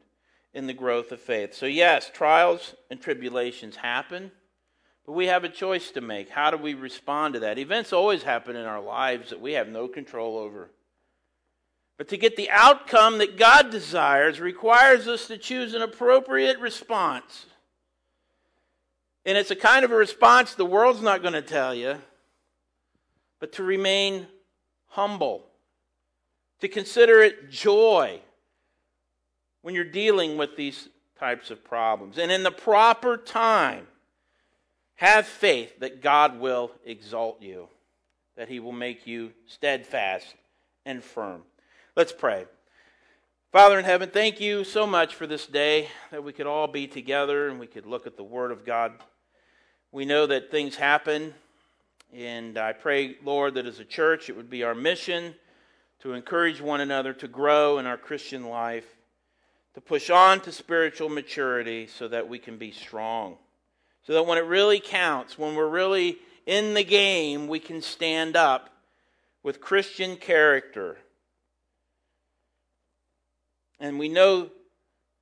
in 0.53 0.66
the 0.66 0.74
growth 0.74 1.12
of 1.12 1.20
faith. 1.20 1.55
So, 1.55 1.66
yes, 1.66 2.11
trials 2.12 2.74
and 2.91 3.01
tribulations 3.01 3.76
happen, 3.76 4.33
but 5.07 5.12
we 5.12 5.26
have 5.26 5.45
a 5.45 5.49
choice 5.49 5.91
to 5.93 6.01
make. 6.01 6.31
How 6.31 6.51
do 6.51 6.57
we 6.57 6.74
respond 6.74 7.35
to 7.35 7.41
that? 7.41 7.59
Events 7.59 7.93
always 7.93 8.22
happen 8.22 8.57
in 8.57 8.66
our 8.66 8.81
lives 8.81 9.31
that 9.31 9.41
we 9.41 9.53
have 9.53 9.68
no 9.68 9.89
control 9.89 10.37
over. 10.37 10.70
But 11.97 12.09
to 12.09 12.16
get 12.16 12.37
the 12.37 12.51
outcome 12.51 13.18
that 13.18 13.37
God 13.37 13.70
desires 13.70 14.41
requires 14.41 15.09
us 15.09 15.26
to 15.26 15.37
choose 15.37 15.74
an 15.74 15.83
appropriate 15.83 16.59
response. 16.61 17.47
And 19.26 19.37
it's 19.37 19.51
a 19.51 19.57
kind 19.57 19.85
of 19.85 19.91
a 19.91 19.97
response 19.97 20.55
the 20.55 20.64
world's 20.64 21.03
not 21.03 21.22
going 21.22 21.35
to 21.35 21.43
tell 21.43 21.74
you, 21.74 21.99
but 23.41 23.53
to 23.55 23.62
remain 23.62 24.26
humble, 24.87 25.47
to 26.61 26.68
consider 26.68 27.20
it 27.20 27.50
joy 27.50 28.20
when 29.62 29.74
you're 29.74 29.84
dealing 29.84 30.36
with 30.36 30.56
these 30.56 30.88
types 31.18 31.50
of 31.50 31.64
problems. 31.64 32.18
And 32.18 32.30
in 32.30 32.42
the 32.42 32.50
proper 32.50 33.16
time, 33.16 33.86
have 34.94 35.26
faith 35.26 35.78
that 35.80 36.02
God 36.02 36.40
will 36.40 36.72
exalt 36.84 37.40
you, 37.40 37.68
that 38.36 38.48
He 38.48 38.61
will 38.61 38.72
make 38.72 39.06
you 39.06 39.32
steadfast 39.46 40.26
and 40.84 41.02
firm. 41.02 41.42
Let's 41.96 42.12
pray. 42.12 42.46
Father 43.52 43.78
in 43.78 43.84
heaven, 43.84 44.11
thank 44.11 44.40
you 44.40 44.64
so 44.64 44.86
much 44.86 45.14
for 45.14 45.26
this 45.26 45.46
day 45.46 45.88
that 46.11 46.22
we 46.22 46.32
could 46.32 46.46
all 46.46 46.66
be 46.66 46.86
together 46.86 47.48
and 47.48 47.59
we 47.59 47.66
could 47.66 47.86
look 47.86 48.06
at 48.06 48.16
the 48.16 48.24
Word 48.24 48.50
of 48.50 48.64
God. 48.64 48.92
We 49.90 50.04
know 50.04 50.26
that 50.26 50.50
things 50.50 50.76
happen, 50.76 51.32
and 52.12 52.59
I 52.59 52.72
pray, 52.72 53.16
Lord, 53.24 53.54
that 53.54 53.66
as 53.66 53.78
a 53.78 53.84
church 53.84 54.28
it 54.28 54.36
would 54.36 54.50
be 54.50 54.64
our 54.64 54.74
mission 54.74 55.34
to 56.01 56.12
encourage 56.12 56.61
one 56.61 56.80
another 56.80 57.12
to 57.14 57.28
grow 57.28 57.78
in 57.78 57.86
our 57.86 57.96
Christian 57.96 58.44
life, 58.49 58.86
to 59.74 59.80
push 59.80 60.11
on 60.11 60.40
to 60.40 60.53
spiritual 60.53 61.09
maturity 61.09 61.86
so 61.86 62.09
that 62.09 62.28
we 62.28 62.38
can 62.38 62.59
be 62.59 62.70
strong. 62.70 63.36
So 64.05 64.14
that 64.14 64.26
when 64.26 64.38
it 64.38 64.44
really 64.44 64.80
counts, 64.80 65.38
when 65.38 65.55
we're 65.55 65.68
really 65.68 66.18
in 66.46 66.74
the 66.74 66.84
game, 66.84 67.49
we 67.49 67.59
can 67.59 67.82
stand 67.82 68.36
up 68.36 68.70
with 69.42 69.61
Christian 69.61 70.16
character 70.16 70.99
and 73.80 73.99
we 73.99 74.09
know 74.09 74.51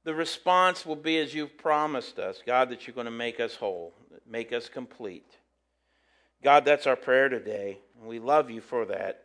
the 0.04 0.14
response 0.14 0.86
will 0.86 0.96
be 0.96 1.18
as 1.18 1.34
you've 1.34 1.58
promised 1.58 2.18
us, 2.18 2.40
God, 2.46 2.70
that 2.70 2.86
you're 2.86 2.94
going 2.94 3.06
to 3.06 3.10
make 3.10 3.40
us 3.40 3.54
whole, 3.54 3.92
make 4.26 4.52
us 4.52 4.68
complete. 4.68 5.36
God, 6.42 6.64
that's 6.64 6.86
our 6.86 6.96
prayer 6.96 7.28
today, 7.28 7.78
and 7.98 8.08
we 8.08 8.18
love 8.18 8.50
you 8.50 8.60
for 8.60 8.86
that. 8.86 9.24